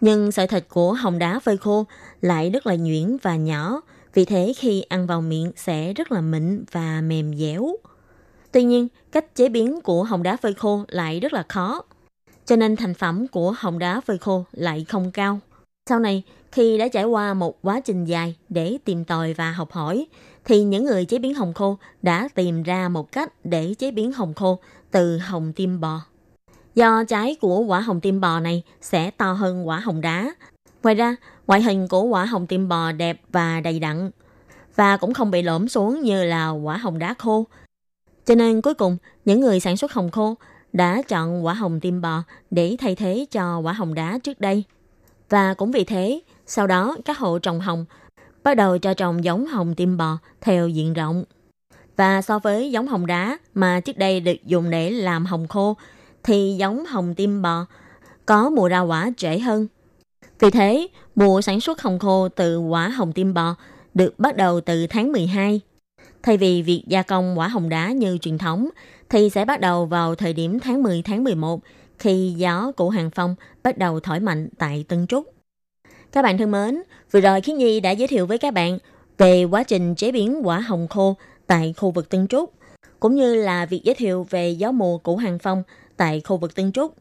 [0.00, 1.84] Nhưng sợi thịt của hồng đá phơi khô
[2.20, 3.80] lại rất là nhuyễn và nhỏ,
[4.14, 7.76] vì thế khi ăn vào miệng sẽ rất là mịn và mềm dẻo.
[8.52, 11.82] Tuy nhiên, cách chế biến của hồng đá phơi khô lại rất là khó,
[12.46, 15.40] cho nên thành phẩm của hồng đá phơi khô lại không cao.
[15.88, 16.22] Sau này,
[16.52, 20.06] khi đã trải qua một quá trình dài để tìm tòi và học hỏi,
[20.44, 24.12] thì những người chế biến hồng khô đã tìm ra một cách để chế biến
[24.12, 24.58] hồng khô
[24.90, 26.00] từ hồng tim bò.
[26.74, 30.34] Do trái của quả hồng tim bò này sẽ to hơn quả hồng đá.
[30.82, 31.16] Ngoài ra,
[31.46, 34.10] ngoại hình của quả hồng tim bò đẹp và đầy đặn
[34.76, 37.44] và cũng không bị lõm xuống như là quả hồng đá khô.
[38.26, 40.34] Cho nên cuối cùng, những người sản xuất hồng khô
[40.76, 44.64] đã chọn quả hồng tim bò để thay thế cho quả hồng đá trước đây.
[45.28, 47.84] Và cũng vì thế, sau đó các hộ trồng hồng
[48.42, 51.24] bắt đầu cho trồng giống hồng tim bò theo diện rộng.
[51.96, 55.76] Và so với giống hồng đá mà trước đây được dùng để làm hồng khô,
[56.22, 57.66] thì giống hồng tim bò
[58.26, 59.66] có mùa ra quả trễ hơn.
[60.38, 63.54] Vì thế, mùa sản xuất hồng khô từ quả hồng tim bò
[63.94, 65.60] được bắt đầu từ tháng 12.
[66.22, 68.68] Thay vì việc gia công quả hồng đá như truyền thống,
[69.10, 71.60] thì sẽ bắt đầu vào thời điểm tháng 10 tháng 11
[71.98, 75.34] khi gió của hàng phong bắt đầu thổi mạnh tại Tân Trúc.
[76.12, 78.78] Các bạn thân mến, vừa rồi Khiến Nhi đã giới thiệu với các bạn
[79.18, 82.52] về quá trình chế biến quả hồng khô tại khu vực Tân Trúc,
[83.00, 85.62] cũng như là việc giới thiệu về gió mùa của hàng phong
[85.96, 86.94] tại khu vực Tân Trúc.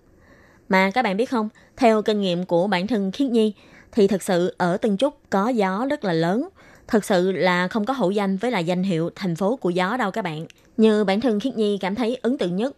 [0.69, 3.53] Mà các bạn biết không, theo kinh nghiệm của bản thân Khiết Nhi,
[3.91, 6.49] thì thật sự ở Tân Trúc có gió rất là lớn.
[6.87, 9.97] Thật sự là không có hữu danh với là danh hiệu thành phố của gió
[9.97, 10.45] đâu các bạn.
[10.77, 12.75] Như bản thân Khiết Nhi cảm thấy ấn tượng nhất,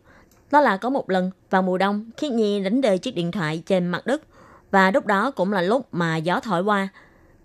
[0.52, 3.64] đó là có một lần vào mùa đông, Khiết Nhi đánh rơi chiếc điện thoại
[3.66, 4.22] trên mặt đất.
[4.72, 6.88] Và lúc đó cũng là lúc mà gió thổi qua.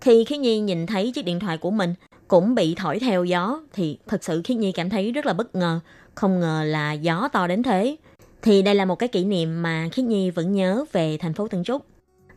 [0.01, 1.93] Khi Khiết Nhi nhìn thấy chiếc điện thoại của mình
[2.27, 5.55] cũng bị thổi theo gió thì thật sự Khiết Nhi cảm thấy rất là bất
[5.55, 5.79] ngờ.
[6.15, 7.95] Không ngờ là gió to đến thế.
[8.41, 11.47] Thì đây là một cái kỷ niệm mà Khiết Nhi vẫn nhớ về thành phố
[11.47, 11.85] Tân Trúc.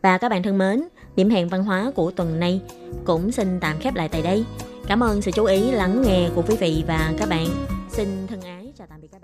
[0.02, 0.82] Và các bạn thân mến,
[1.16, 2.60] điểm hẹn văn hóa của tuần này
[3.04, 4.44] cũng xin tạm khép lại tại đây.
[4.86, 7.46] Cảm ơn sự chú ý lắng nghe của quý vị và các bạn.
[7.90, 9.15] Xin thân ái, chào tạm biệt.